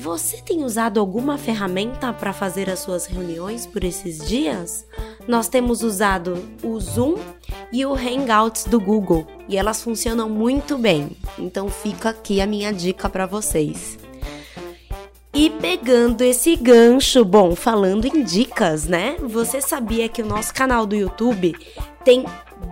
você 0.00 0.38
tem 0.38 0.64
usado 0.64 0.98
alguma 0.98 1.36
ferramenta 1.36 2.10
para 2.10 2.32
fazer 2.32 2.70
as 2.70 2.78
suas 2.78 3.04
reuniões 3.04 3.66
por 3.66 3.84
esses 3.84 4.26
dias? 4.26 4.86
Nós 5.28 5.46
temos 5.46 5.82
usado 5.82 6.42
o 6.62 6.80
Zoom 6.80 7.16
e 7.70 7.84
o 7.84 7.92
Hangouts 7.92 8.64
do 8.64 8.80
Google 8.80 9.26
e 9.46 9.58
elas 9.58 9.82
funcionam 9.82 10.26
muito 10.26 10.78
bem. 10.78 11.14
Então 11.38 11.68
fica 11.68 12.08
aqui 12.08 12.40
a 12.40 12.46
minha 12.46 12.72
dica 12.72 13.10
para 13.10 13.26
vocês. 13.26 13.98
E 15.34 15.50
pegando 15.50 16.22
esse 16.22 16.56
gancho, 16.56 17.22
bom, 17.22 17.54
falando 17.54 18.06
em 18.06 18.22
dicas, 18.22 18.86
né? 18.86 19.16
Você 19.20 19.60
sabia 19.60 20.08
que 20.08 20.22
o 20.22 20.26
nosso 20.26 20.54
canal 20.54 20.86
do 20.86 20.96
YouTube 20.96 21.54
tem 22.02 22.24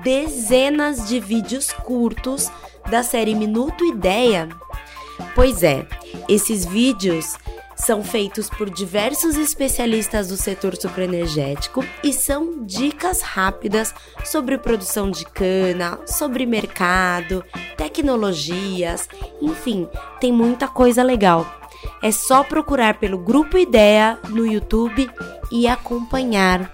dezenas 0.03 1.07
de 1.07 1.21
vídeos 1.21 1.73
curtos 1.73 2.51
da 2.91 3.03
série 3.03 3.35
Minuto 3.35 3.85
Ideia 3.85 4.49
Pois 5.35 5.63
é, 5.63 5.87
esses 6.29 6.65
vídeos 6.65 7.37
são 7.79 8.03
feitos 8.03 8.51
por 8.51 8.69
diversos 8.69 9.37
especialistas 9.37 10.29
do 10.29 10.37
setor 10.37 10.77
sucroenergético 10.77 11.85
e 12.03 12.13
são 12.13 12.65
dicas 12.65 13.23
rápidas 13.23 13.95
sobre 14.25 14.59
produção 14.59 15.11
de 15.11 15.25
cana, 15.25 15.99
sobre 16.05 16.45
mercado, 16.45 17.45
tecnologias, 17.77 19.09
enfim, 19.41 19.89
tem 20.21 20.33
muita 20.33 20.67
coisa 20.67 21.03
legal. 21.03 21.47
É 22.03 22.11
só 22.11 22.43
procurar 22.43 22.99
pelo 22.99 23.19
Grupo 23.19 23.57
Ideia 23.57 24.19
no 24.29 24.45
YouTube 24.45 25.09
e 25.51 25.69
acompanhar. 25.69 26.73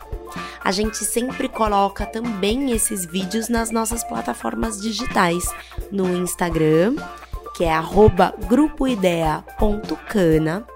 A 0.63 0.73
gente 0.73 1.05
sempre 1.05 1.47
coloca 1.47 2.07
também 2.07 2.73
esses 2.73 3.05
vídeos 3.05 3.51
nas 3.51 3.71
nossas 3.71 4.03
plataformas 4.03 4.81
digitais, 4.81 5.45
no 5.93 6.17
Instagram, 6.17 6.97
que 7.55 7.65
é 7.65 7.73
grupoidea.cana, 8.49 10.67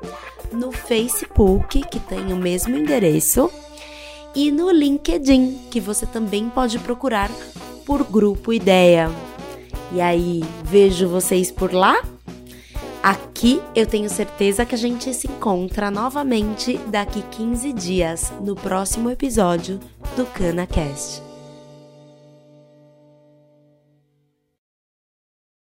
no 0.53 0.71
Facebook, 0.73 1.83
que 1.83 2.01
tem 2.01 2.33
o 2.33 2.37
mesmo 2.37 2.75
endereço, 2.77 3.51
e 4.35 4.51
no 4.51 4.71
LinkedIn, 4.71 5.59
que 5.71 5.81
você 5.81 6.07
também 6.07 6.49
pode 6.49 6.79
procurar 6.79 7.31
por 7.85 8.03
Grupo 8.05 8.51
Ideia. 8.53 9.11
E 9.93 10.01
aí, 10.01 10.43
vejo 10.63 11.09
vocês 11.09 11.51
por 11.51 11.73
lá? 11.73 12.01
Aqui 13.03 13.61
eu 13.75 13.87
tenho 13.87 14.11
certeza 14.11 14.67
que 14.67 14.75
a 14.75 14.79
gente 14.79 15.15
se 15.15 15.29
encontra 15.29 15.91
novamente 15.91 16.77
daqui 16.89 17.23
15 17.23 17.73
dias 17.73 18.31
no 18.41 18.55
próximo 18.55 19.11
episódio 19.11 19.81
do 20.17 20.27
CanaCast. 20.27 21.28